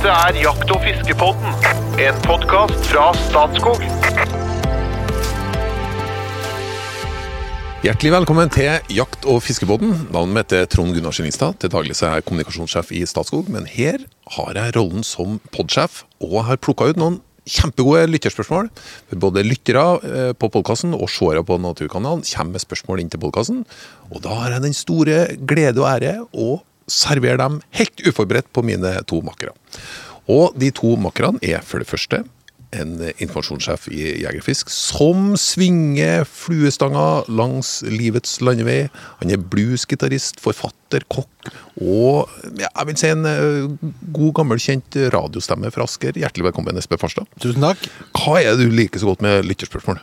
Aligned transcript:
Dette 0.00 0.16
er 0.16 0.36
Jakt- 0.40 0.70
og 0.72 0.78
fiskepodden, 0.80 1.64
en 2.00 2.20
podkast 2.24 2.86
fra 2.88 3.10
Statskog. 3.26 3.82
Hjertelig 7.84 8.14
velkommen 8.14 8.48
til 8.48 8.94
Jakt- 8.96 9.28
og 9.28 9.42
fiskepodden. 9.44 10.08
Navnet 10.08 10.32
mitt 10.38 10.54
er 10.56 10.64
Trond 10.72 10.96
Gunnar 10.96 11.12
Skillingstad. 11.12 11.58
Til 11.60 11.68
daglig 11.74 11.98
er 12.00 12.14
jeg 12.16 12.24
kommunikasjonssjef 12.30 12.94
i 12.96 13.02
Statskog, 13.04 13.50
men 13.52 13.68
her 13.68 14.06
har 14.38 14.56
jeg 14.56 14.72
rollen 14.78 15.04
som 15.04 15.36
podsjef, 15.52 16.06
og 16.24 16.46
har 16.48 16.56
plukka 16.56 16.88
ut 16.88 16.96
noen 16.96 17.20
kjempegode 17.44 18.06
lytterspørsmål. 18.08 18.72
Både 19.20 19.44
lyttere 19.44 19.84
eh, 20.00 20.32
på 20.32 20.48
podkasten 20.48 20.96
og 20.96 21.12
seere 21.12 21.44
på 21.44 21.60
Naturkanalen 21.60 22.24
kommer 22.24 22.56
med 22.56 22.64
spørsmål 22.64 23.04
inn 23.04 23.12
til 23.12 23.20
podkasten. 23.20 23.66
Og 24.08 24.24
da 24.24 24.32
har 24.46 24.56
jeg 24.56 24.64
den 24.64 24.80
store 24.80 25.20
glede 25.44 25.84
og 25.84 25.92
ære 25.92 26.16
å 26.32 26.62
servere 26.90 27.40
dem 27.40 27.60
helt 27.78 28.04
uforberedt 28.06 28.50
på 28.54 28.64
mine 28.66 28.98
to 29.10 29.22
makkere. 29.26 29.54
Og 30.30 30.54
de 30.60 30.70
to 30.74 30.94
makkerne 31.00 31.40
er 31.42 31.64
for 31.66 31.82
det 31.82 31.90
første 31.90 32.24
en 32.76 32.92
informasjonssjef 33.18 33.88
i 33.90 34.02
Jegerfisk 34.22 34.70
som 34.70 35.32
svinger 35.40 36.22
fluestanga 36.28 37.24
langs 37.26 37.80
livets 37.82 38.36
landevei. 38.44 38.84
Han 39.22 39.32
er 39.34 39.42
bluesgitarist, 39.42 40.38
forfatter, 40.42 41.02
kokk 41.10 41.50
og 41.80 42.30
ja, 42.60 42.68
jeg 42.68 42.88
vil 42.88 42.98
si 43.00 43.10
en 43.10 43.26
eh, 43.26 43.90
god, 44.12 44.32
gammel, 44.36 44.60
kjent 44.62 44.98
radiostemme 45.14 45.70
fra 45.74 45.86
Asker. 45.88 46.18
Hjertelig 46.18 46.50
velkommen, 46.50 46.78
Espen 46.78 47.00
Farstad. 47.00 47.30
Tusen 47.42 47.64
takk. 47.64 47.86
Hva 48.18 48.40
er 48.42 48.54
det 48.54 48.68
du 48.68 48.74
liker 48.76 49.02
så 49.02 49.10
godt 49.10 49.24
med 49.24 49.48
lytterspørsmål? 49.48 50.02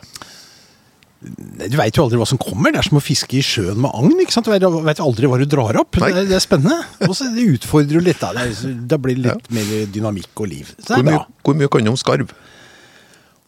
Du 1.20 1.74
veit 1.76 1.96
jo 1.98 2.04
aldri 2.04 2.18
hva 2.20 2.26
som 2.30 2.38
kommer. 2.38 2.70
Det 2.70 2.78
er 2.78 2.86
som 2.86 2.98
å 3.00 3.02
fiske 3.02 3.34
i 3.34 3.42
sjøen 3.42 3.80
med 3.82 3.90
agn. 3.90 4.12
ikke 4.22 4.32
sant? 4.36 4.46
Du 4.46 4.52
vet- 4.52 4.84
vet 4.86 5.00
aldri 5.02 5.26
hva 5.26 5.38
du 5.40 5.46
drar 5.50 5.74
opp. 5.80 5.90
Det, 5.98 6.02
er- 6.12 6.28
det 6.30 6.36
er 6.38 6.44
spennende. 6.44 6.76
Og 7.08 7.16
så 7.18 7.26
utfordrer 7.34 7.98
jo 7.98 8.00
litt. 8.06 8.20
Da, 8.22 8.30
det 8.36 8.44
er, 8.46 8.76
det 8.92 8.98
blir 9.02 9.16
det 9.18 9.24
litt 9.26 9.50
mer 9.50 9.86
dynamikk 9.90 10.30
og 10.44 10.46
liv. 10.52 10.70
Så 10.78 10.94
det 10.94 10.98
er 11.00 11.08
mye, 11.08 11.18
bra. 11.18 11.26
hvor 11.42 11.58
mye 11.58 11.68
kan 11.74 11.82
du 11.84 11.90
om 11.90 11.96
skarv? 11.98 12.30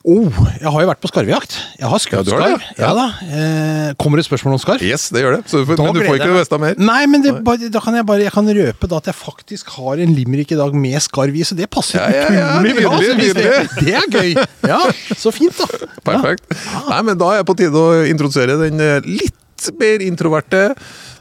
Oh, 0.09 0.33
jeg 0.57 0.65
har 0.65 0.81
jo 0.81 0.89
vært 0.89 1.01
på 1.03 1.11
skarvejakt. 1.11 1.55
Jeg 1.77 1.89
har 1.93 2.01
skutt 2.01 2.15
Ja, 2.17 2.23
skarv. 2.25 2.63
Ja. 2.79 2.87
ja. 2.87 2.93
da. 2.97 3.35
Eh, 3.37 3.89
kommer 4.01 4.17
det 4.17 4.25
spørsmål 4.25 4.57
om 4.57 4.63
skarv? 4.63 4.85
Yes, 4.87 5.11
det 5.13 5.21
gjør 5.21 5.37
det. 5.37 5.41
Så, 5.53 5.61
Da 5.69 5.77
men 5.77 5.99
du 5.99 6.01
får 6.07 6.17
ikke 6.17 6.31
vite 6.39 6.59
mer. 6.63 6.79
Nei, 6.81 7.03
men 7.13 7.25
det, 7.27 7.35
bare, 7.45 7.69
da 7.69 7.83
kan 7.85 7.99
jeg 7.99 8.07
bare 8.09 8.25
jeg 8.25 8.33
kan 8.33 8.49
røpe 8.49 8.89
da 8.89 9.03
at 9.03 9.11
jeg 9.13 9.19
faktisk 9.19 9.75
har 9.77 10.01
en 10.01 10.17
limerick 10.17 10.57
i 10.57 10.59
dag 10.63 10.79
med 10.87 10.97
skarv 11.05 11.37
i, 11.37 11.45
så 11.45 11.59
det 11.59 11.69
passer 11.69 12.01
Ja, 12.01 12.09
ja, 12.17 12.33
ja, 12.33 12.49
utrolig 12.57 12.79
bra. 12.81 12.97
Altså, 12.97 13.85
det, 13.85 13.95
er 14.01 14.09
gøy. 14.09 14.33
Ja, 14.73 14.81
så 15.21 15.35
fint, 15.37 15.61
da. 15.61 15.69
Perfekt. 16.09 16.49
Nei, 16.89 17.05
men 17.05 17.21
Da 17.21 17.35
er 17.35 17.43
jeg 17.43 17.51
på 17.53 17.61
tide 17.61 17.85
å 17.85 18.03
introdusere 18.09 18.57
den 18.65 18.81
eh, 18.81 19.05
litt 19.05 19.69
mer 19.77 20.01
introverte 20.01 20.71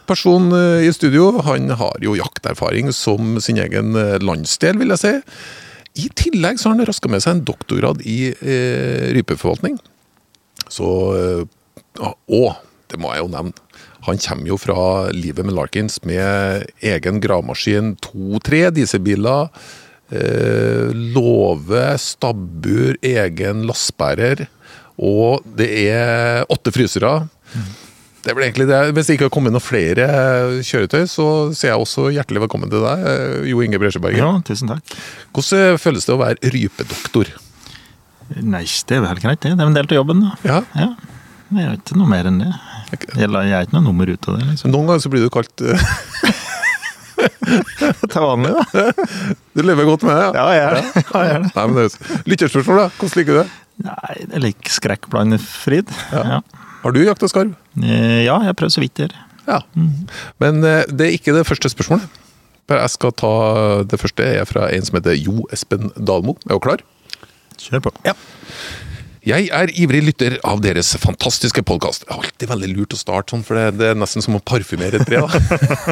personen 0.08 0.56
eh, 0.56 0.88
i 0.88 0.94
studio. 0.96 1.34
Han 1.52 1.68
har 1.84 2.00
jo 2.00 2.16
jakterfaring 2.16 2.94
som 2.96 3.42
sin 3.44 3.60
egen 3.60 3.92
eh, 4.00 4.22
landsdel, 4.24 4.80
vil 4.80 4.96
jeg 4.96 5.04
si. 5.04 5.18
I 5.98 6.10
tillegg 6.16 6.60
så 6.60 6.70
har 6.70 6.78
han 6.78 6.88
raska 6.88 7.10
med 7.12 7.24
seg 7.24 7.38
en 7.38 7.46
doktorgrad 7.48 8.04
i 8.08 8.32
eh, 8.32 9.10
rypeforvaltning. 9.18 9.80
Så 10.70 10.90
eh, 11.18 11.42
Og, 12.30 12.54
det 12.90 13.00
må 13.02 13.12
jeg 13.14 13.26
jo 13.26 13.32
nevne, 13.34 13.70
han 14.08 14.22
kommer 14.22 14.48
jo 14.48 14.58
fra 14.60 14.84
livet 15.12 15.46
med 15.46 15.56
Larkins 15.58 16.00
med 16.08 16.70
egen 16.86 17.20
gravemaskin, 17.22 17.96
to-tre 18.02 18.70
dieselbiler. 18.74 19.50
Eh, 20.10 20.90
låve, 20.96 21.84
stabbur, 22.02 22.96
egen 23.06 23.66
lastebærer. 23.70 24.48
Og 25.00 25.44
det 25.60 25.70
er 25.92 26.48
åtte 26.52 26.74
frysere. 26.76 27.28
Det 28.30 28.36
er 28.36 28.38
vel 28.38 28.46
egentlig 28.46 28.66
det. 28.70 28.80
Hvis 28.94 29.08
det 29.10 29.14
ikke 29.16 29.26
har 29.26 29.32
kommet 29.34 29.54
noen 29.56 29.64
flere 29.66 30.04
kjøretøy, 30.62 31.08
så 31.10 31.24
sier 31.58 31.72
jeg 31.72 31.82
også 31.82 32.12
hjertelig 32.14 32.44
velkommen 32.44 32.70
til 32.70 32.84
deg, 32.86 33.06
eh, 33.10 33.48
Jo 33.50 33.64
Inge 33.66 33.80
Bresjeberget. 33.82 34.22
Ja, 34.22 34.28
tusen 34.46 34.70
takk. 34.70 34.94
Hvordan 35.34 35.80
føles 35.82 36.06
det 36.06 36.14
å 36.14 36.20
være 36.22 36.52
rypedoktor? 36.54 37.32
Nei, 38.38 38.62
det 38.70 39.00
er 39.00 39.02
vel 39.02 39.10
helt 39.16 39.24
greit, 39.24 39.42
det. 39.42 39.56
Det 39.58 39.66
er 39.66 39.72
en 39.72 39.80
del 39.80 39.90
av 39.90 39.98
jobben, 39.98 40.22
da. 40.28 40.36
Ja. 40.46 40.60
Ja. 40.78 40.92
Det 41.50 41.66
er 41.66 41.74
ikke 41.80 41.98
noe 41.98 42.12
mer 42.14 42.30
enn 42.30 42.38
det. 42.44 42.52
Jeg, 42.92 43.10
jeg 43.18 43.50
er 43.50 43.66
ikke 43.66 43.80
noe 43.80 43.88
nummer 43.88 44.14
ut 44.14 44.30
av 44.30 44.38
det, 44.38 44.46
liksom. 44.52 44.76
Noen 44.78 44.92
ganger 44.92 45.04
så 45.08 45.14
blir 45.16 45.26
du 45.26 45.34
kalt 45.34 45.66
eh, 45.66 45.90
Til 48.14 48.22
vanlig, 48.30 48.54
da. 48.54 48.88
Du 49.58 49.66
lever 49.66 49.90
godt 49.90 50.06
med 50.06 50.22
det? 50.22 50.30
Ja, 50.38 50.46
jeg 50.54 50.68
er 50.68 50.78
det. 50.78 50.86
Ja, 51.02 51.26
jeg 51.32 51.44
det. 51.48 51.54
Nei, 51.58 51.66
men 51.66 51.82
det 51.82 51.90
er 51.90 52.24
Lytterspørsmål, 52.30 52.86
da. 52.86 52.88
Hvordan 53.02 53.24
liker 53.24 53.34
du 53.34 53.42
det? 53.42 53.50
Nei, 53.90 54.16
jeg 54.22 54.46
liker 54.52 54.78
skrekkblandet 54.78 55.50
fryd. 55.50 55.98
Ja. 56.14 56.44
Har 56.84 56.96
du 56.96 57.02
jakta 57.04 57.28
skarv? 57.28 57.56
Eh, 57.82 58.24
ja, 58.26 58.38
jeg 58.48 58.56
prøvde 58.60 58.76
så 58.76 58.84
vidt 58.84 59.02
her. 59.04 59.16
Ja. 59.48 59.62
Men 60.40 60.64
eh, 60.64 60.86
det 60.88 61.08
er 61.08 61.18
ikke 61.18 61.36
det 61.36 61.48
første 61.48 61.72
spørsmålet. 61.72 62.08
Jeg 62.70 62.92
skal 62.94 63.14
ta 63.18 63.30
Det 63.90 63.98
første 63.98 64.22
Jeg 64.22 64.44
er 64.44 64.46
fra 64.46 64.68
en 64.70 64.84
som 64.86 65.00
heter 65.00 65.16
Jo 65.18 65.48
Espen 65.52 65.90
Dalmo. 65.98 66.36
Er 66.46 66.54
du 66.54 66.62
klar? 66.62 66.84
Kjør 67.60 67.88
på. 67.88 67.94
Ja. 68.06 68.14
Jeg 69.26 69.50
er 69.52 69.72
ivrig 69.76 70.00
lytter 70.06 70.38
av 70.48 70.62
deres 70.64 70.94
fantastiske 71.02 71.62
podkast. 71.68 72.06
Alltid 72.14 72.48
veldig 72.50 72.70
lurt 72.72 72.96
å 72.96 73.00
starte 73.00 73.34
sånn, 73.34 73.44
for 73.44 73.60
det, 73.76 73.90
er 73.92 73.98
nesten 74.00 74.24
som 74.24 74.38
å 74.38 74.40
parfymere 74.40 75.02
et 75.02 75.10
tre. 75.10 75.20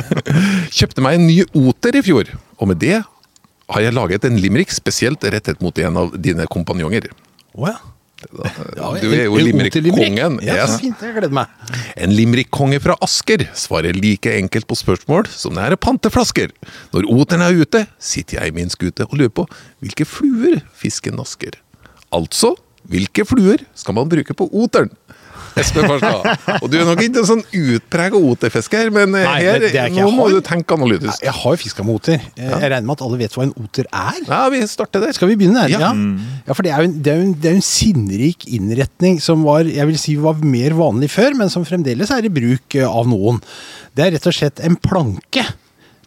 Kjøpte 0.77 1.03
meg 1.03 1.17
en 1.17 1.27
ny 1.27 1.41
oter 1.59 1.97
i 1.99 2.03
fjor, 2.05 2.31
og 2.55 2.71
med 2.71 2.79
det 2.85 3.01
har 3.01 3.83
jeg 3.83 3.97
laget 3.97 4.29
en 4.29 4.39
limerick 4.39 4.71
spesielt 4.71 5.27
rettet 5.27 5.59
mot 5.65 5.75
en 5.83 5.99
av 6.05 6.15
dine 6.15 6.47
kompanjonger. 6.47 7.09
Å 7.57 7.67
ja. 7.73 7.75
Ja, 8.17 8.91
Du 9.00 9.11
er 9.13 9.25
jo 9.25 9.35
en- 9.38 9.45
en 9.45 9.45
limerick-kongen. 9.45 10.39
Ja, 10.41 10.66
så 10.66 10.79
fint. 10.81 11.00
Jeg 11.01 11.13
gleder 11.13 11.31
meg. 11.31 11.47
En 11.95 12.09
limerick-konge 12.09 12.79
fra 12.81 12.95
Asker 13.01 13.45
svarer 13.53 13.94
like 13.94 14.25
enkelt 14.39 14.66
på 14.67 14.75
spørsmål 14.75 15.28
som 15.29 15.53
det 15.53 15.63
er 15.72 15.75
panteflasker. 15.78 16.50
Når 16.94 17.06
oteren 17.13 17.41
er 17.45 17.53
ute, 17.61 17.88
sitter 18.00 18.39
jeg 18.41 18.47
i 18.47 18.56
min 18.56 18.69
skute 18.69 19.01
og 19.06 19.13
lurer 19.17 19.29
på 19.29 19.47
hvilke 19.83 20.06
fluer 20.06 20.61
fisken 20.73 21.16
nasker. 21.16 21.53
Altså, 22.11 22.56
hvilke 22.89 23.25
fluer 23.27 23.59
skal 23.75 23.94
man 23.94 24.09
bruke 24.09 24.33
på 24.33 24.50
oteren? 24.51 24.89
Espen 25.62 25.88
Farstad. 25.90 26.57
Og 26.62 26.68
du 26.72 26.78
er 26.79 26.85
nok 26.88 27.01
ikke 27.03 27.22
en 27.23 27.28
sånn 27.29 27.44
utprega 27.59 28.19
oterfisker, 28.31 28.91
men 28.95 29.16
eh, 29.18 29.25
Nei, 29.28 29.35
her, 29.44 29.59
det- 29.63 29.72
det 29.73 29.85
nå 29.91 30.00
jeg 30.03 30.13
må 30.16 30.28
har- 30.28 30.35
du 30.38 30.41
tenke 30.47 30.78
analytisk. 30.78 31.23
Jeg 31.23 31.34
har 31.34 31.56
jo 31.56 31.62
fiska 31.63 31.84
med 31.88 31.95
oter. 32.00 32.22
Jeg 32.38 32.62
regner 32.62 32.85
med 32.88 32.95
at 32.97 33.06
alle 33.07 33.18
vet 33.22 33.34
hva 33.38 33.44
en 33.47 33.53
oter 33.63 33.85
er? 33.91 34.19
Ja, 34.28 34.41
vi 34.53 34.62
starter 34.68 35.01
der. 35.03 35.12
Skal 35.18 35.28
vi 35.31 35.35
begynne 35.41 35.66
der? 35.68 35.75
Ja. 35.78 35.91
ja 36.47 36.53
for 36.53 36.63
det 36.68 36.72
er 36.73 36.84
jo 36.84 36.90
en, 36.91 36.97
det 37.01 37.13
er 37.13 37.22
en, 37.25 37.35
er 37.44 37.56
en 37.57 37.62
sinnrik 37.66 38.47
innretning 38.53 39.22
som 39.23 39.44
var, 39.47 39.63
jeg 39.68 39.85
vil 39.88 39.97
si 40.01 40.16
var 40.22 40.34
mer 40.44 40.75
vanlig 40.78 41.09
før, 41.13 41.35
men 41.38 41.50
som 41.53 41.66
fremdeles 41.66 42.12
er 42.13 42.25
i 42.28 42.34
bruk 42.34 42.75
eh, 42.75 42.88
av 42.88 43.07
noen. 43.09 43.41
Det 43.97 44.06
er 44.07 44.12
rett 44.18 44.28
og 44.29 44.34
slett 44.38 44.59
en 44.66 44.75
planke. 44.78 45.45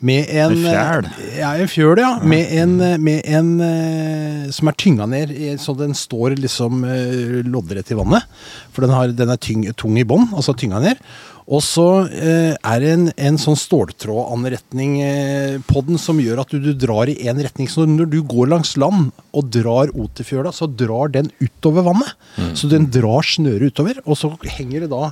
Med 0.00 0.30
en 0.32 0.54
En 0.54 0.62
fjæl. 0.64 1.08
Ja, 1.36 1.50
en 1.60 1.68
fjøl, 1.68 1.98
ja. 2.00 2.12
Med 2.24 2.52
en, 2.56 2.76
med 3.04 3.26
en 3.28 3.50
eh, 3.60 4.46
som 4.54 4.70
er 4.70 4.78
tynga 4.80 5.08
ned 5.10 5.34
så 5.60 5.74
den 5.76 5.92
står 5.96 6.38
liksom 6.40 6.84
eh, 6.88 7.40
loddrett 7.44 7.92
i 7.92 7.98
vannet. 7.98 8.24
For 8.72 8.86
den, 8.86 8.94
har, 8.96 9.12
den 9.12 9.32
er 9.32 9.40
tyng, 9.40 9.66
tung 9.76 9.98
i 10.00 10.06
bånn, 10.08 10.30
altså 10.32 10.56
tynga 10.56 10.80
ned. 10.80 11.02
Og 11.50 11.62
så 11.66 11.86
eh, 12.14 12.54
er 12.54 12.82
det 12.82 12.90
en, 12.94 13.06
en 13.28 13.38
sånn 13.42 13.58
ståltrådanretning 13.58 14.96
eh, 15.02 15.54
på 15.66 15.82
den 15.84 15.98
som 15.98 16.20
gjør 16.22 16.44
at 16.44 16.52
du, 16.54 16.60
du 16.62 16.72
drar 16.78 17.10
i 17.10 17.18
én 17.26 17.40
retning. 17.42 17.68
Så 17.68 17.84
når 17.90 18.08
du 18.12 18.20
går 18.22 18.52
langs 18.52 18.76
land 18.80 19.10
og 19.34 19.52
drar 19.52 19.90
oterfjøla, 19.90 20.54
så 20.54 20.70
drar 20.70 21.10
den 21.12 21.32
utover 21.42 21.88
vannet. 21.90 22.14
Så 22.56 22.70
den 22.70 22.86
drar 22.94 23.26
snøret 23.26 23.74
utover, 23.74 23.98
og 24.06 24.16
så 24.20 24.32
henger 24.46 24.86
det 24.86 24.92
da 24.94 25.10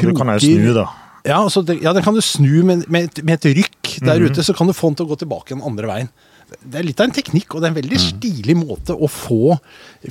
Du 0.00 0.14
kan 0.16 0.32
jo 0.34 0.40
snu, 0.42 0.72
da. 0.76 0.88
Ja, 1.26 1.42
altså, 1.42 1.62
det, 1.66 1.80
ja, 1.82 1.92
den 1.96 2.04
kan 2.06 2.16
du 2.16 2.22
snu 2.24 2.62
med, 2.66 2.86
med, 2.92 3.10
et, 3.10 3.24
med 3.26 3.40
et 3.40 3.50
rykk 3.60 3.98
der 4.06 4.22
ute, 4.22 4.44
så 4.46 4.54
kan 4.56 4.68
du 4.68 4.76
få 4.76 4.92
den 4.92 5.00
til 5.00 5.08
å 5.08 5.12
gå 5.12 5.20
tilbake 5.24 5.54
den 5.54 5.64
andre 5.66 5.90
veien. 5.90 6.10
Det 6.46 6.78
er 6.78 6.84
litt 6.86 7.00
av 7.02 7.08
en 7.08 7.14
teknikk, 7.14 7.56
og 7.56 7.62
det 7.62 7.66
er 7.66 7.72
en 7.72 7.78
veldig 7.80 7.98
stilig 7.98 8.54
måte 8.54 8.94
å 8.94 9.08
få 9.10 9.56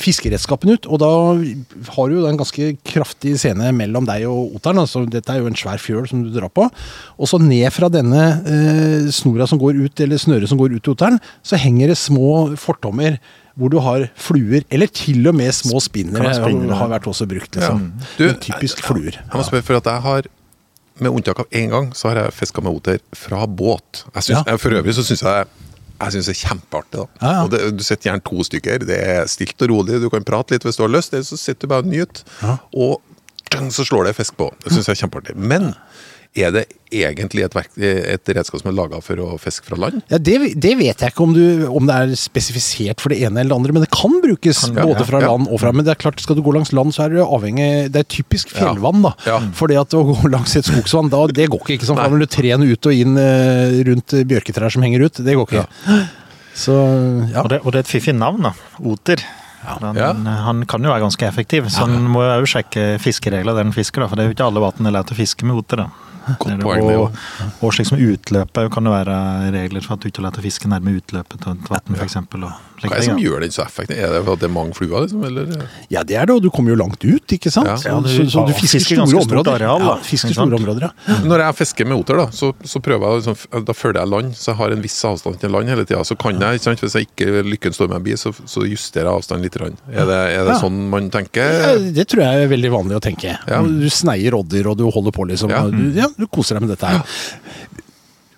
fiskeredskapen 0.04 0.74
ut. 0.74 0.88
Og 0.92 1.00
da 1.00 1.12
har 1.96 2.12
du 2.12 2.18
jo 2.18 2.26
en 2.28 2.40
ganske 2.42 2.74
kraftig 2.84 3.38
scene 3.40 3.70
mellom 3.76 4.08
deg 4.10 4.26
og 4.28 4.58
oteren. 4.58 4.82
Altså, 4.84 5.06
dette 5.08 5.32
er 5.32 5.40
jo 5.40 5.48
en 5.48 5.56
svær 5.56 5.80
fjøl 5.80 6.10
som 6.12 6.26
du 6.26 6.34
drar 6.36 6.52
på. 6.52 6.68
Og 7.16 7.32
så 7.32 7.40
ned 7.40 7.70
fra 7.72 7.88
denne 7.94 8.26
eh, 8.52 9.08
snora 9.16 9.48
som 9.48 9.62
går 9.62 9.80
ut, 9.86 10.04
eller 10.04 10.20
snøret 10.20 10.52
som 10.52 10.60
går 10.60 10.76
ut 10.76 10.84
til 10.84 10.98
oteren, 10.98 11.22
så 11.40 11.60
henger 11.62 11.94
det 11.94 12.00
små 12.04 12.58
fortommer 12.60 13.22
hvor 13.56 13.72
du 13.72 13.80
har 13.80 14.10
fluer, 14.20 14.66
eller 14.68 14.92
til 14.92 15.24
og 15.32 15.38
med 15.40 15.56
små 15.56 15.80
spinnere. 15.80 16.34
Spinner, 16.36 16.76
har 16.76 16.92
vært 16.92 17.08
også 17.08 17.24
brukt, 17.32 17.56
liksom. 17.56 17.86
Du, 18.20 18.28
typisk 18.44 18.84
fluer. 18.84 19.22
Jeg 19.22 19.32
må 19.32 19.46
spørre, 19.48 19.64
for 19.64 19.80
at 19.80 19.88
jeg 19.88 20.04
har 20.04 20.28
med 21.00 21.12
unntak 21.12 21.40
av 21.40 21.46
én 21.52 21.70
gang, 21.70 21.90
så 21.94 22.10
har 22.10 22.16
jeg 22.24 22.34
fiska 22.34 22.62
med 22.64 22.72
oter 22.78 23.00
fra 23.16 23.46
båt. 23.48 24.04
Jeg 24.16 24.24
synes, 24.24 24.38
Ja. 24.38 24.44
jeg, 24.52 24.60
for 24.60 24.70
øvrig 24.78 24.94
så 24.96 25.04
syns 25.04 25.22
jeg 25.24 25.48
jeg 26.02 26.12
synes 26.12 26.26
det 26.26 26.34
er 26.36 26.48
kjempeartig. 26.50 26.92
da. 26.92 27.06
Ja, 27.22 27.32
ja. 27.32 27.44
Og 27.44 27.52
det, 27.52 27.78
Du 27.78 27.84
sitter 27.84 28.10
gjerne 28.12 28.24
to 28.24 28.44
stykker, 28.44 28.80
det 28.86 28.98
er 29.00 29.26
stilt 29.32 29.62
og 29.62 29.70
rolig, 29.70 30.02
du 30.02 30.10
kan 30.10 30.24
prate 30.28 30.52
litt 30.52 30.64
hvis 30.64 30.76
du 30.76 30.84
har 30.84 30.90
lyst, 30.92 31.14
eller 31.14 31.24
så 31.24 31.38
sitter 31.40 31.62
du 31.62 31.68
bare 31.72 31.80
og 31.80 31.86
nyter. 31.86 32.60
Og 32.76 33.02
så 33.72 33.86
slår 33.88 34.04
det 34.10 34.16
fisk 34.18 34.36
på. 34.36 34.50
Det 34.64 34.74
syns 34.74 34.88
jeg 34.90 34.98
er 34.98 35.08
kjempeartig. 35.08 35.36
Men 35.38 35.74
Er 36.36 36.52
det 36.52 36.66
egentlig 36.92 37.46
et, 37.46 37.54
verk, 37.56 37.70
et 37.80 38.30
redskap 38.36 38.60
som 38.60 38.68
er 38.68 38.76
laga 38.76 38.98
for 39.04 39.16
å 39.24 39.38
fiske 39.40 39.64
fra 39.70 39.78
land? 39.80 40.02
Ja, 40.12 40.18
det, 40.20 40.34
det 40.60 40.74
vet 40.76 41.00
jeg 41.00 41.14
ikke 41.14 41.24
om, 41.24 41.32
du, 41.36 41.64
om 41.72 41.88
det 41.88 41.96
er 41.96 42.12
spesifisert 42.20 43.00
for 43.00 43.14
det 43.14 43.22
ene 43.24 43.40
eller 43.40 43.54
det 43.54 43.58
andre, 43.62 43.76
men 43.78 43.86
det 43.86 43.92
kan 43.96 44.18
brukes 44.24 44.60
Kan- 44.66 44.76
ja, 44.82 44.84
både 44.90 45.06
fra 45.08 45.22
ja. 45.24 45.30
land 45.32 45.48
og 45.48 45.62
fra 45.64 45.72
Men 45.72 45.88
det 45.88 45.94
er 45.96 46.02
klart, 46.02 46.20
skal 46.20 46.36
du 46.36 46.42
gå 46.44 46.52
langs 46.58 46.74
land, 46.76 46.92
så 46.96 47.06
er 47.06 47.16
det 47.16 47.24
avhengig 47.24 47.70
Det 47.96 48.02
er 48.04 48.10
typisk 48.18 48.52
fjellvann, 48.52 49.00
da. 49.08 49.14
Ja. 49.30 49.40
Fordi 49.56 49.80
at 49.80 49.96
å 49.96 50.04
gå 50.12 50.18
langs 50.36 50.58
et 50.60 50.68
skogsvann, 50.68 51.08
da, 51.14 51.24
det 51.32 51.48
går 51.56 51.64
ikke. 51.64 51.78
ikke 51.80 51.88
sant? 51.88 52.04
Når 52.04 52.26
du 52.26 52.28
trener 52.36 52.68
ut 52.76 52.92
og 52.92 53.00
inn 53.06 53.16
eh, 53.22 53.80
rundt 53.88 54.18
bjørketrær 54.28 54.76
som 54.76 54.84
henger 54.84 55.08
ut, 55.08 55.24
det 55.24 55.38
går 55.40 55.48
ikke. 55.50 55.66
Så 56.56 56.76
ja. 57.32 57.42
Og, 57.46 57.50
det, 57.52 57.62
og 57.64 57.72
det 57.72 57.80
er 57.82 57.88
et 57.88 57.92
fiffig 57.96 58.14
navn, 58.16 58.44
da. 58.50 58.54
Oter. 58.84 59.24
Han, 59.66 59.96
Ja. 59.98 60.12
han 60.46 60.62
kan 60.70 60.84
jo 60.84 60.92
være 60.92 61.02
ganske 61.08 61.26
effektiv, 61.26 61.72
så 61.74 61.88
han 61.88 62.04
må 62.14 62.22
jo 62.44 62.46
sjekke 62.52 63.00
fiskeregler 63.02 63.56
der 63.58 63.64
han 63.66 63.74
fisker. 63.74 64.04
da, 64.04 64.08
For 64.12 64.20
det 64.20 64.26
er 64.26 64.30
jo 64.30 64.36
ikke 64.36 64.46
alle 64.52 64.62
vann 64.62 64.84
det 64.84 64.92
er 64.92 64.98
lett 65.00 65.14
å 65.16 65.18
fiske 65.18 65.48
med 65.48 65.58
oter. 65.64 65.82
da. 65.86 65.88
Godt 66.40 66.48
Det 66.50 66.58
det- 66.58 66.64
poeng, 66.66 66.88
det 66.88 66.96
jo. 66.98 67.10
og 67.62 67.74
slik 67.76 67.88
som 67.92 68.00
utløpet 68.02 68.72
kan 68.74 68.84
det 68.88 68.94
være 68.96 69.18
regler 69.56 69.82
for 69.86 69.94
at 69.96 70.02
du 70.06 70.10
ikke 70.10 70.22
er 70.24 70.28
lett 70.30 70.42
fiske 70.46 70.70
nærme 70.72 70.96
utløpet 71.00 71.42
til 71.44 71.52
et 71.54 71.70
vann, 71.70 72.00
f.eks. 72.00 72.16
Hva 72.76 72.92
er 72.92 73.00
det 73.00 73.06
som 73.08 73.18
gjør 73.22 73.40
den 73.46 73.54
så 73.56 73.64
effektiv? 73.64 73.96
Er 74.04 74.12
det 74.12 74.20
for 74.26 74.36
at 74.36 74.42
det 74.44 74.48
er 74.50 74.52
mange 74.54 74.74
fluer, 74.76 75.06
liksom? 75.06 75.22
Eller? 75.24 75.54
ja, 75.90 76.02
det 76.04 76.18
er 76.20 76.26
det, 76.28 76.36
og 76.36 76.42
du 76.44 76.50
kommer 76.52 76.74
jo 76.74 76.78
langt 76.82 77.00
ut, 77.08 77.34
ikke 77.38 77.50
sant? 77.54 77.70
Ja. 77.72 77.78
Så, 77.80 77.94
du 78.04 78.10
så, 78.12 78.26
så 78.34 78.44
du 78.50 78.52
fisker 78.58 78.82
fisker 78.84 79.00
store 79.08 79.22
områder. 79.24 79.54
areal, 79.56 79.80
da, 79.80 79.94
ja, 79.96 80.04
fisker 80.04 80.34
store 80.36 80.58
områder, 80.60 80.90
ja. 80.90 81.16
Når 81.24 81.44
jeg 81.46 81.56
fisker 81.62 81.88
med 81.88 82.02
oter, 82.02 82.20
da, 82.20 82.26
så, 82.36 82.50
så 82.68 82.82
prøver 82.84 83.06
jeg 83.08 83.22
liksom, 83.24 83.64
da 83.70 83.74
følger 83.78 84.02
jeg 84.02 84.12
land, 84.12 84.34
så 84.36 84.52
jeg 84.52 84.60
har 84.60 84.76
en 84.76 84.84
viss 84.84 84.98
avstand 85.08 85.40
til 85.40 85.54
land 85.56 85.72
hele 85.72 85.86
tida. 85.88 86.04
Så 86.06 86.18
kan 86.20 86.36
jeg, 86.42 86.60
ikke 86.60 86.68
sant, 86.68 86.84
hvis 86.84 86.98
jeg 87.00 87.08
ikke 87.08 87.46
lykken 87.48 87.78
står 87.80 87.94
meg 87.96 88.04
bi, 88.10 88.18
så, 88.20 88.34
så 88.44 88.66
justerer 88.68 89.08
jeg 89.08 89.22
avstanden 89.24 89.48
litt. 89.48 89.56
Er 89.56 90.06
det, 90.12 90.20
er 90.36 90.44
det 90.44 90.56
Ja. 90.58 90.60
sånn 90.60 90.82
man 90.92 91.08
Ja, 91.08 91.16
tenker? 91.16 91.80
Det 91.96 92.08
tror 92.12 92.26
jeg 92.26 92.44
er 92.44 92.52
veldig 92.52 92.72
vanlig 92.76 93.00
å 93.00 93.02
tenke. 93.08 93.38
Ja. 93.48 93.62
Du 93.64 93.88
sneier 93.90 94.36
odder, 94.36 94.68
og 94.74 94.78
du 94.78 94.84
holder 94.92 95.16
på, 95.16 95.26
liksom. 95.32 95.50
Ja. 95.56 95.64
Du, 95.72 95.84
ja, 95.96 96.10
du 96.18 96.28
koser 96.32 96.58
deg 96.58 96.66
med 96.66 96.76
dette 96.76 96.90
her. 96.90 97.18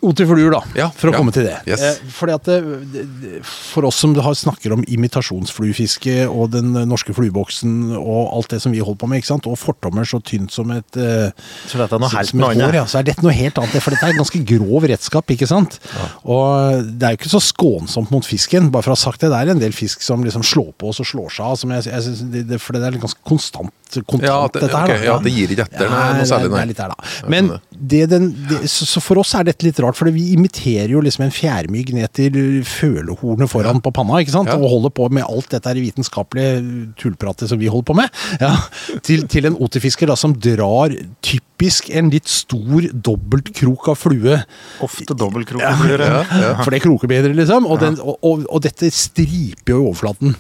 Oterfluer, 0.08 0.52
da, 0.54 0.62
Ja, 0.78 0.88
for 0.96 1.10
å 1.10 1.14
ja. 1.14 1.20
komme 1.20 1.34
til 1.36 1.48
det. 1.48 1.58
Yes. 1.68 1.82
Eh, 1.84 2.12
fordi 2.16 2.36
at 2.38 2.48
det, 2.48 2.58
det, 2.94 3.34
For 3.46 3.88
oss 3.90 4.00
som 4.02 4.14
snakker 4.16 4.74
om 4.76 4.84
imitasjonsfluefiske 4.88 6.28
og 6.30 6.52
den 6.56 6.74
norske 6.88 7.14
flueboksen 7.18 7.94
og 7.98 8.34
alt 8.38 8.54
det 8.54 8.62
som 8.64 8.72
vi 8.76 8.80
holder 8.84 9.02
på 9.04 9.10
med, 9.12 9.22
ikke 9.22 9.32
sant? 9.34 9.48
og 9.50 9.58
fortommer 9.60 10.08
så 10.08 10.20
tynt 10.24 10.54
som 10.54 10.72
et 10.76 10.98
eh, 11.00 11.32
Så 11.68 11.80
dette 11.82 11.98
er 11.98 12.02
noe 12.04 12.12
helt 12.14 12.34
et 12.34 12.62
hår, 12.62 12.78
ja, 12.80 12.86
så 12.90 13.00
er 13.02 13.08
dette 13.12 13.26
noe 13.26 13.36
helt 13.36 13.58
annet. 13.62 13.78
For 13.84 13.96
dette 13.96 14.10
er 14.12 14.18
ganske 14.20 14.44
grov 14.54 14.88
redskap, 14.90 15.34
ikke 15.36 15.50
sant. 15.50 15.80
Og 16.28 16.84
det 16.98 17.08
er 17.10 17.16
jo 17.16 17.22
ikke 17.22 17.34
så 17.36 17.42
skånsomt 17.44 18.12
mot 18.14 18.26
fisken. 18.28 18.72
Bare 18.74 18.86
for 18.86 18.94
å 18.94 18.98
ha 18.98 19.02
sagt 19.02 19.24
det, 19.24 19.32
det 19.34 19.42
er 19.44 19.54
en 19.56 19.62
del 19.64 19.76
fisk 19.76 20.04
som 20.06 20.24
liksom 20.26 20.46
slår 20.48 20.72
på 20.80 20.92
oss 20.94 21.02
og 21.04 21.10
slår 21.10 21.34
seg 21.38 21.46
av. 21.48 21.66
Jeg, 21.78 21.90
jeg 21.92 22.32
det, 22.34 22.46
det, 22.54 22.62
for 22.64 22.78
det 22.78 22.86
er 22.88 23.00
ganske 23.02 23.24
konstant, 23.28 23.74
kontant, 24.06 24.28
Ja, 24.28 24.40
det- 24.48 24.62
dette 24.64 24.78
her. 24.84 24.94
ok, 24.96 25.06
ja, 25.08 25.18
det 25.24 25.34
gir 25.36 25.54
ikke 25.56 25.66
etter, 25.68 25.90
noe 25.92 26.06
er- 26.22 26.30
særlig, 26.30 26.52
nei. 26.52 26.58
Det 26.58 26.64
er 26.64 26.72
litt 26.72 26.82
der, 26.82 26.94
da. 26.94 27.28
Men 27.34 27.52
det 27.72 28.02
den, 28.12 28.30
det, 28.50 28.62
så, 28.72 28.86
så 28.88 29.02
for 29.04 29.22
oss 29.22 29.34
er 29.38 29.48
dette 29.50 29.66
litt 29.68 29.80
rart, 29.84 29.97
for 29.98 30.12
vi 30.14 30.30
imiterer 30.36 30.94
jo 30.94 31.02
liksom 31.04 31.26
en 31.26 31.34
fjærmygg 31.34 31.94
ned 31.98 32.14
til 32.18 32.38
følehornet 32.68 33.50
foran 33.52 33.82
på 33.84 33.94
panna, 33.96 34.22
ikke 34.22 34.36
sant? 34.36 34.52
Ja. 34.52 34.60
Og 34.60 34.70
holder 34.76 34.94
på 34.94 35.10
med 35.14 35.26
alt 35.26 35.50
dette 35.56 35.76
vitenskapelige 35.78 36.62
tullpratet 37.00 37.52
som 37.52 37.62
vi 37.62 37.72
holder 37.72 37.90
på 37.90 37.98
med, 37.98 38.22
ja, 38.44 38.54
til, 39.08 39.26
til 39.32 39.50
en 39.50 39.58
oterfisker 39.58 40.10
da, 40.10 40.18
som 40.20 40.36
drar 40.38 40.94
typisk 41.58 41.90
en 41.90 42.12
litt 42.14 42.28
stor 42.30 42.86
dobbeltkrok 42.94 43.88
av 43.90 43.98
flue. 43.98 44.38
Ofte 44.86 45.16
dobbeltkroker. 45.18 45.98
Ja, 45.98 46.22
ja. 46.30 46.52
For 46.62 46.72
det 46.72 46.84
kroker 46.84 47.10
bedre, 47.10 47.34
liksom. 47.34 47.66
Og, 47.66 47.80
den, 47.82 47.98
og, 48.00 48.18
og, 48.22 48.46
og 48.46 48.62
dette 48.62 48.90
striper 48.94 49.74
jo 49.74 49.80
i 49.82 49.88
overflaten. 49.88 50.36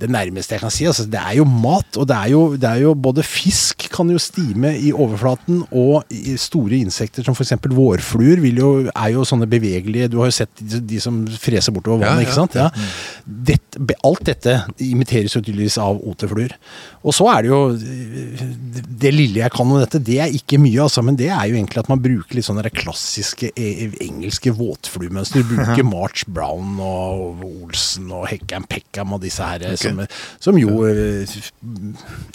Det 0.00 0.08
nærmeste 0.08 0.56
jeg 0.56 0.64
kan 0.64 0.72
si. 0.72 0.86
Altså, 0.88 1.04
det 1.10 1.20
er 1.20 1.36
jo 1.38 1.44
mat, 1.48 1.98
og 2.00 2.08
det 2.08 2.16
er 2.16 2.32
jo, 2.32 2.42
det 2.56 2.70
er 2.70 2.82
jo 2.86 2.94
både 2.96 3.24
fisk 3.26 3.88
kan 3.92 4.08
jo 4.10 4.20
stime 4.20 4.74
i 4.80 4.92
overflaten, 4.92 5.62
og 5.70 6.08
i 6.14 6.36
store 6.40 6.80
insekter 6.80 7.26
som 7.26 7.36
f.eks. 7.36 7.54
vårfluer 7.74 8.40
vil 8.42 8.60
jo, 8.62 8.72
er 8.90 9.12
jo 9.14 9.24
sånne 9.28 9.46
bevegelige 9.50 10.08
Du 10.12 10.18
har 10.22 10.30
jo 10.30 10.36
sett 10.36 10.52
de, 10.58 10.80
de 10.80 11.00
som 11.02 11.22
freser 11.28 11.74
bortover 11.74 12.06
vannet, 12.06 12.24
ikke 12.26 12.38
sant? 12.38 12.56
Ja. 12.58 12.70
Dette, 13.24 13.82
alt 14.04 14.24
dette 14.26 14.56
imiteres 14.82 15.36
jo 15.36 15.42
tydeligvis 15.42 15.78
av 15.82 16.00
oterfluer. 16.08 16.56
Og 17.04 17.14
så 17.16 17.28
er 17.34 17.44
det 17.44 17.52
jo 17.52 17.60
det 19.04 19.12
lille 19.14 19.42
jeg 19.42 19.52
kan 19.52 19.68
om 19.68 19.80
dette, 19.82 20.00
det 20.02 20.18
er 20.24 20.34
ikke 20.34 20.53
mye, 20.60 20.82
altså, 20.84 21.02
men 21.06 21.16
det 21.18 21.30
er 21.32 21.48
jo 21.50 21.56
egentlig 21.58 21.80
at 21.82 21.90
man 21.92 22.02
bruker 22.04 22.38
litt 22.38 22.46
sånne 22.48 22.70
klassiske 22.74 23.52
eh, 23.56 23.96
engelske 24.04 24.52
våtfluemønster. 24.56 25.46
Bruker 25.48 25.86
March 25.94 26.26
Brown 26.28 26.76
og 26.82 27.42
Olsen 27.46 28.12
og 28.14 28.28
Heckham 28.30 28.68
Peckham 28.70 29.16
og 29.16 29.24
disse 29.24 29.46
her, 29.46 29.64
okay. 29.72 29.80
som, 29.80 30.04
som 30.50 30.60
jo 30.60 30.84
eh, 30.88 31.40